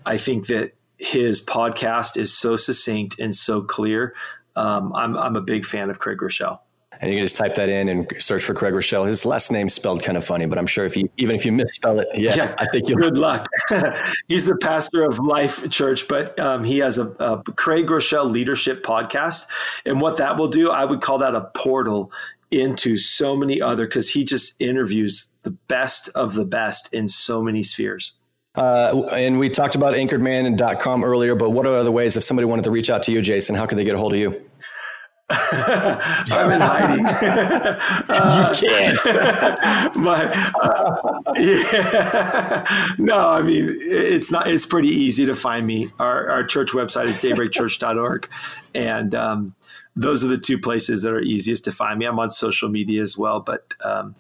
I 0.06 0.18
think 0.18 0.48
that 0.48 0.74
his 0.98 1.42
podcast 1.42 2.18
is 2.18 2.34
so 2.34 2.56
succinct 2.56 3.20
and 3.20 3.36
so 3.36 3.62
clear. 3.62 4.16
Um, 4.56 4.94
I'm, 4.96 5.18
I'm 5.18 5.36
a 5.36 5.42
big 5.42 5.66
fan 5.66 5.90
of 5.90 6.00
Craig 6.00 6.20
Groeschel 6.20 6.60
And 7.00 7.12
you 7.12 7.18
can 7.18 7.26
just 7.26 7.36
type 7.36 7.56
that 7.56 7.70
in 7.70 7.90
and 7.90 8.08
search 8.20 8.44
for 8.44 8.54
Craig 8.54 8.74
Groeschel. 8.74 9.08
His 9.08 9.26
last 9.26 9.52
name's 9.52 9.74
spelled 9.74 10.04
kind 10.04 10.18
of 10.18 10.24
funny, 10.24 10.46
but 10.46 10.58
I'm 10.58 10.68
sure 10.68 10.86
if 10.86 10.96
you 10.96 11.10
even 11.18 11.36
if 11.36 11.46
you 11.46 11.52
misspell 11.52 12.00
it, 12.00 12.08
yeah, 12.14 12.36
yeah 12.36 12.56
I 12.58 12.68
think 12.68 12.88
you'll. 12.88 13.00
Good 13.00 13.18
luck. 13.18 13.48
He's 14.28 14.46
the 14.46 14.58
pastor 14.58 15.04
of 15.04 15.20
Life 15.20 15.70
Church, 15.70 16.08
but 16.08 16.38
um, 16.40 16.64
he 16.64 16.80
has 16.80 16.98
a, 16.98 17.06
a 17.20 17.42
Craig 17.56 17.88
Groeschel 17.88 18.30
Leadership 18.30 18.84
podcast, 18.84 19.48
and 19.86 20.02
what 20.02 20.18
that 20.18 20.38
will 20.38 20.50
do, 20.50 20.70
I 20.70 20.86
would 20.86 21.02
call 21.02 21.18
that 21.20 21.34
a 21.34 21.50
portal 21.56 22.12
into 22.52 22.98
so 22.98 23.36
many 23.36 23.62
other 23.62 23.88
because 23.88 24.12
he 24.12 24.24
just 24.24 24.62
interviews 24.62 25.28
the 25.44 25.52
best 25.52 26.10
of 26.10 26.36
the 26.36 26.46
best 26.46 26.94
in 26.94 27.08
so 27.08 27.42
many 27.42 27.64
spheres. 27.64 28.14
Uh, 28.56 29.08
and 29.14 29.40
we 29.40 29.50
talked 29.50 29.76
about 29.76 29.94
anchoredman.com 29.94 31.04
earlier, 31.04 31.36
but 31.36 31.52
what 31.52 31.66
are 31.66 31.78
other 31.78 31.92
ways 31.92 32.18
if 32.18 32.24
somebody 32.24 32.46
wanted 32.46 32.66
to 32.66 32.72
reach 32.72 32.90
out 32.90 33.02
to 33.04 33.12
you, 33.12 33.22
Jason? 33.22 33.56
How 33.56 33.66
could 33.66 33.78
they 33.78 33.86
get 33.86 33.96
a 33.96 33.98
hold 33.98 34.14
of 34.14 34.20
you? 34.20 34.34
I'm 35.52 36.52
in 36.52 36.60
hiding. 36.60 37.06
uh, 38.10 38.54
you 38.54 38.68
can't. 38.68 39.96
my, 39.96 40.26
uh, 40.62 41.34
yeah. 41.38 42.94
no, 42.98 43.30
I 43.30 43.42
mean 43.42 43.78
it's 43.80 44.30
not. 44.30 44.50
It's 44.50 44.66
pretty 44.66 44.90
easy 44.90 45.26
to 45.26 45.36
find 45.36 45.66
me. 45.66 45.90
Our, 46.00 46.30
our 46.30 46.44
church 46.44 46.72
website 46.72 47.06
is 47.06 47.22
daybreakchurch.org, 47.22 48.28
and 48.76 49.16
um, 49.16 49.56
those 49.96 50.24
are 50.24 50.28
the 50.28 50.38
two 50.38 50.58
places 50.58 51.02
that 51.02 51.12
are 51.12 51.22
easiest 51.22 51.66
to 51.66 51.72
find 51.72 52.00
me. 52.00 52.06
I'm 52.06 52.20
on 52.20 52.30
social 52.30 52.70
media 52.70 53.02
as 53.02 53.18
well, 53.18 53.40
but 53.40 53.74
um, 53.84 54.16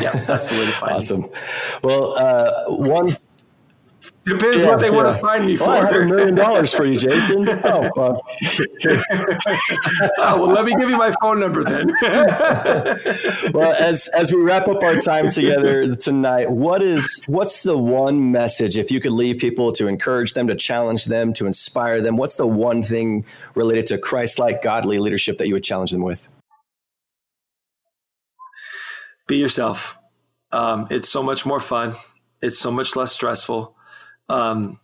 yeah, 0.00 0.12
that's 0.12 0.48
the 0.50 0.56
way 0.56 0.66
to 0.66 0.72
find 0.72 0.92
awesome. 0.92 1.20
me. 1.22 1.28
Awesome. 1.32 1.80
Well, 1.82 2.12
uh, 2.18 2.64
one 2.68 3.10
Depends 4.24 4.62
yeah, 4.62 4.70
what 4.70 4.80
they 4.80 4.88
yeah. 4.88 4.96
want 4.96 5.14
to 5.14 5.20
find 5.20 5.44
me 5.44 5.56
for. 5.56 5.66
Well, 5.66 5.82
I 5.82 5.92
have 5.92 5.94
a 5.94 6.04
million 6.06 6.34
dollars 6.34 6.72
for 6.72 6.84
you, 6.84 6.98
Jason. 6.98 7.46
Oh, 7.64 7.90
well. 7.96 8.22
oh, 10.18 10.40
well, 10.40 10.46
let 10.46 10.64
me 10.64 10.74
give 10.74 10.90
you 10.90 10.96
my 10.96 11.14
phone 11.20 11.40
number 11.40 11.64
then. 11.64 11.88
well, 13.52 13.72
as 13.78 14.08
as 14.08 14.32
we 14.32 14.40
wrap 14.40 14.68
up 14.68 14.82
our 14.82 14.96
time 14.96 15.28
together 15.28 15.94
tonight, 15.94 16.50
what 16.50 16.82
is 16.82 17.24
what's 17.26 17.62
the 17.62 17.76
one 17.76 18.32
message 18.32 18.76
if 18.76 18.90
you 18.90 19.00
could 19.00 19.12
leave 19.12 19.38
people 19.38 19.72
to 19.72 19.86
encourage 19.86 20.34
them, 20.34 20.46
to 20.48 20.54
challenge 20.54 21.06
them, 21.06 21.32
to 21.34 21.46
inspire 21.46 22.00
them? 22.00 22.16
What's 22.16 22.36
the 22.36 22.46
one 22.46 22.82
thing 22.82 23.24
related 23.54 23.86
to 23.88 23.98
Christ-like, 23.98 24.62
godly 24.62 24.98
leadership 24.98 25.38
that 25.38 25.48
you 25.48 25.54
would 25.54 25.64
challenge 25.64 25.90
them 25.90 26.02
with? 26.02 26.28
Be 29.26 29.36
yourself. 29.36 29.96
Um, 30.52 30.86
it's 30.90 31.08
so 31.08 31.22
much 31.22 31.46
more 31.46 31.60
fun. 31.60 31.94
It's 32.42 32.58
so 32.58 32.70
much 32.70 32.94
less 32.94 33.12
stressful 33.12 33.74
um, 34.28 34.80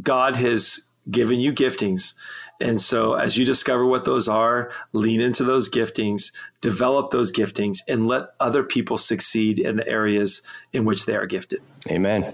God 0.00 0.36
has 0.36 0.80
given 1.10 1.40
you 1.40 1.52
giftings. 1.52 2.14
And 2.60 2.80
so, 2.80 3.14
as 3.14 3.36
you 3.36 3.44
discover 3.44 3.84
what 3.84 4.04
those 4.04 4.28
are, 4.28 4.70
lean 4.92 5.20
into 5.20 5.42
those 5.42 5.68
giftings, 5.68 6.32
develop 6.60 7.10
those 7.10 7.32
giftings, 7.32 7.78
and 7.88 8.06
let 8.06 8.28
other 8.38 8.62
people 8.62 8.98
succeed 8.98 9.58
in 9.58 9.76
the 9.76 9.88
areas 9.88 10.42
in 10.72 10.84
which 10.84 11.06
they 11.06 11.16
are 11.16 11.26
gifted. 11.26 11.60
Amen. 11.90 12.32